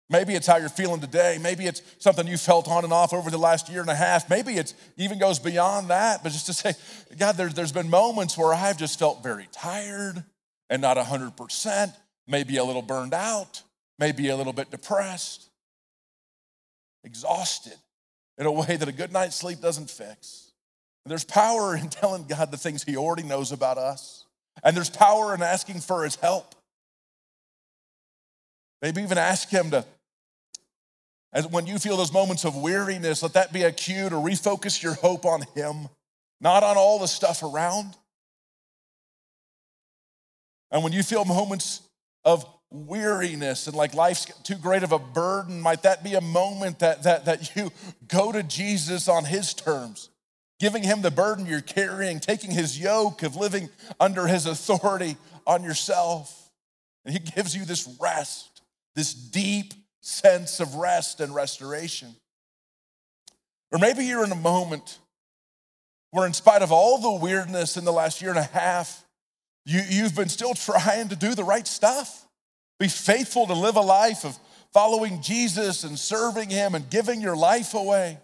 Maybe 0.10 0.34
it's 0.34 0.47
how 0.47 0.58
you're 0.58 0.69
feeling 0.69 1.02
today. 1.02 1.38
Maybe 1.39 1.67
it's 1.67 1.84
something 1.99 2.25
you 2.25 2.38
felt 2.38 2.67
on 2.67 2.84
and 2.84 2.91
off 2.91 3.13
over 3.13 3.30
the 3.30 3.38
last 3.38 3.69
year 3.69 3.82
and 3.82 3.89
a 3.89 3.95
half. 3.95 4.28
Maybe 4.28 4.54
it 4.54 4.73
even 4.97 5.19
goes 5.19 5.38
beyond 5.38 5.89
that. 5.89 6.23
But 6.23 6.32
just 6.32 6.47
to 6.47 6.54
say, 6.54 6.73
God, 7.17 7.34
there, 7.38 7.49
there's 7.49 7.71
been 7.71 7.91
moments 7.91 8.36
where 8.36 8.52
I've 8.52 8.78
just 8.78 8.97
felt 8.97 9.21
very 9.21 9.47
tired 9.52 10.23
and 10.69 10.82
not 10.82 10.97
100%, 10.97 11.93
maybe 12.28 12.58
a 12.58 12.63
little 12.63 12.82
burned 12.82 13.13
out, 13.13 13.62
maybe 13.99 14.30
a 14.30 14.36
little 14.36 14.54
bit 14.54 14.71
depressed, 14.71 15.49
exhausted 17.04 17.76
in 18.38 18.46
a 18.46 18.52
way 18.52 18.76
that 18.76 18.88
a 18.88 18.92
good 18.92 19.12
night's 19.12 19.36
sleep 19.36 19.62
doesn't 19.62 19.90
fix. 19.90 20.52
And 21.06 21.12
there's 21.12 21.24
power 21.24 21.76
in 21.76 21.90
telling 21.90 22.26
God 22.26 22.52
the 22.52 22.58
things 22.58 22.84
He 22.84 22.98
already 22.98 23.24
knows 23.24 23.52
about 23.52 23.78
us, 23.78 24.26
and 24.64 24.76
there's 24.76 24.90
power 24.90 25.34
in 25.34 25.42
asking 25.42 25.82
for 25.82 26.04
His 26.04 26.16
help. 26.16 26.56
Maybe 28.82 29.02
even 29.02 29.18
ask 29.18 29.50
Him 29.50 29.72
to 29.72 29.86
as 31.32 31.48
when 31.48 31.68
you 31.68 31.78
feel 31.78 31.96
those 31.96 32.12
moments 32.12 32.44
of 32.44 32.56
weariness, 32.56 33.22
let 33.22 33.34
that 33.34 33.54
be 33.54 33.64
a 33.64 33.72
cue 33.72 34.10
to 34.10 34.16
refocus 34.16 34.82
your 34.82 34.96
hope 34.96 35.26
on 35.26 35.44
Him, 35.56 35.88
not 36.42 36.64
on 36.64 36.76
all 36.76 36.98
the 36.98 37.08
stuff 37.08 37.44
around. 37.44 37.96
And 40.72 40.84
when 40.84 40.92
you 40.92 41.04
feel 41.04 41.26
moments 41.26 41.82
of 42.26 42.46
weariness 42.71 43.67
and 43.67 43.75
like 43.75 43.93
life's 43.93 44.25
too 44.43 44.55
great 44.55 44.84
of 44.84 44.91
a 44.91 44.99
burden, 44.99 45.60
might 45.60 45.84
that 45.84 46.03
be 46.03 46.13
a 46.13 46.21
moment 46.21 46.79
that, 46.79 47.03
that, 47.03 47.25
that 47.25 47.55
you 47.55 47.71
go 48.08 48.32
to 48.32 48.43
Jesus 48.43 49.08
on 49.08 49.25
His 49.25 49.53
terms, 49.53 50.10
giving 50.60 50.84
Him 50.84 51.01
the 51.01 51.12
burden 51.12 51.45
you're 51.45 51.62
carrying, 51.62 52.19
taking 52.19 52.51
His 52.51 52.79
yoke 52.79 53.23
of 53.23 53.36
living 53.36 53.69
under 53.99 54.27
His 54.27 54.45
authority 54.45 55.17
on 55.47 55.63
yourself. 55.63 56.51
And 57.05 57.13
He 57.13 57.19
gives 57.19 57.55
you 57.55 57.65
this 57.65 57.97
rest, 57.99 58.62
this 58.95 59.13
deep 59.13 59.73
sense 60.01 60.60
of 60.60 60.75
rest 60.75 61.21
and 61.21 61.34
restoration. 61.34 62.15
Or 63.71 63.79
maybe 63.79 64.05
you're 64.05 64.23
in 64.23 64.32
a 64.32 64.36
moment 64.36 64.99
where, 66.12 66.25
in 66.25 66.34
spite 66.34 66.62
of 66.62 66.71
all 66.71 66.97
the 66.99 67.23
weirdness 67.23 67.77
in 67.77 67.86
the 67.86 67.93
last 67.93 68.21
year 68.21 68.32
and 68.32 68.39
a 68.39 68.43
half, 68.43 69.05
you, 69.65 69.82
you've 69.88 70.15
been 70.15 70.29
still 70.29 70.53
trying 70.55 71.10
to 71.10 71.15
do 71.15 71.36
the 71.36 71.43
right 71.43 71.67
stuff. 71.67 72.25
Be 72.80 72.88
faithful 72.88 73.46
to 73.48 73.54
live 73.54 73.76
a 73.76 73.82
life 73.82 74.24
of 74.24 74.38
following 74.72 75.22
Jesus 75.22 75.84
and 75.84 76.00
serving 76.00 76.50
Him 76.50 76.76
and 76.76 76.89
giving 76.89 77.22
your 77.22 77.36
life 77.36 77.74
away. 77.74 78.18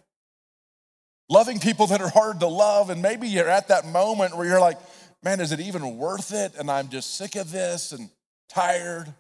Loving 1.30 1.60
people 1.60 1.88
that 1.88 2.02
are 2.02 2.10
hard 2.10 2.39
to 2.39 2.48
love. 2.48 2.89
And 2.89 3.02
maybe 3.02 3.28
you're 3.28 3.50
at 3.50 3.68
that 3.68 3.86
moment 3.86 4.38
where 4.38 4.48
you're 4.48 4.60
like, 4.60 4.78
man, 5.24 5.41
is 5.41 5.52
it 5.52 5.60
even 5.60 5.98
worth 5.98 6.34
it? 6.34 6.54
And 6.58 6.72
I'm 6.72 6.88
just 6.88 7.15
sick 7.15 7.36
of 7.36 7.52
this 7.52 7.91
and 7.91 8.10
tired. 8.48 9.13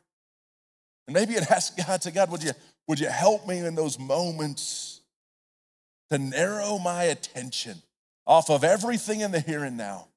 And 1.07 1.13
maybe 1.13 1.33
it 1.33 1.51
asks 1.51 1.83
God, 1.83 2.01
to 2.01 2.11
God, 2.11 2.31
would 2.31 2.43
you, 2.43 2.51
would 2.87 2.99
you 2.99 3.09
help 3.09 3.47
me 3.47 3.59
in 3.59 3.75
those 3.75 3.99
moments 3.99 5.01
to 6.11 6.17
narrow 6.17 6.77
my 6.77 7.05
attention 7.05 7.81
off 8.27 8.49
of 8.49 8.63
everything 8.63 9.21
in 9.21 9.31
the 9.31 9.39
here 9.39 9.63
and 9.63 9.75
now 9.75 10.07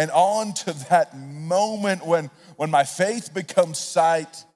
and 0.00 0.10
on 0.12 0.54
to 0.54 0.72
that 0.88 1.14
moment 1.14 2.06
when, 2.06 2.30
when 2.56 2.70
my 2.70 2.84
faith 2.84 3.34
becomes 3.34 3.76
sight. 3.76 4.46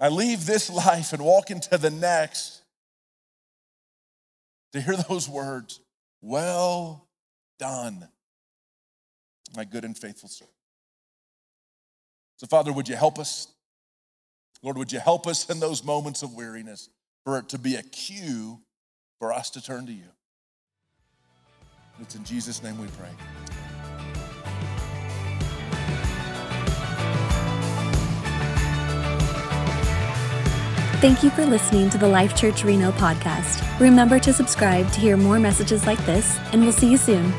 I 0.00 0.08
leave 0.08 0.46
this 0.46 0.68
life 0.68 1.12
and 1.12 1.22
walk 1.22 1.52
into 1.52 1.78
the 1.78 1.90
next 1.90 2.62
to 4.72 4.80
hear 4.80 4.96
those 4.96 5.28
words, 5.28 5.78
well 6.20 7.06
done, 7.60 8.08
my 9.56 9.62
good 9.64 9.84
and 9.84 9.96
faithful 9.96 10.28
servant. 10.28 10.56
So, 12.38 12.48
Father, 12.48 12.72
would 12.72 12.88
you 12.88 12.96
help 12.96 13.20
us 13.20 13.46
Lord, 14.60 14.76
would 14.76 14.90
you 14.90 14.98
help 14.98 15.28
us 15.28 15.48
in 15.48 15.60
those 15.60 15.84
moments 15.84 16.24
of 16.24 16.34
weariness 16.34 16.88
for 17.22 17.38
it 17.38 17.48
to 17.50 17.58
be 17.58 17.76
a 17.76 17.82
cue 17.84 18.58
for 19.20 19.32
us 19.32 19.50
to 19.50 19.62
turn 19.62 19.86
to 19.86 19.92
you? 19.92 20.08
It's 22.00 22.16
in 22.16 22.24
Jesus' 22.24 22.60
name 22.60 22.76
we 22.76 22.88
pray. 22.88 23.10
Thank 31.00 31.22
you 31.22 31.30
for 31.30 31.46
listening 31.46 31.90
to 31.90 31.98
the 31.98 32.08
Life 32.08 32.34
Church 32.34 32.64
Reno 32.64 32.90
podcast. 32.90 33.62
Remember 33.78 34.18
to 34.18 34.32
subscribe 34.32 34.90
to 34.90 34.98
hear 34.98 35.16
more 35.16 35.38
messages 35.38 35.86
like 35.86 36.04
this, 36.06 36.40
and 36.52 36.60
we'll 36.60 36.72
see 36.72 36.90
you 36.90 36.96
soon. 36.96 37.32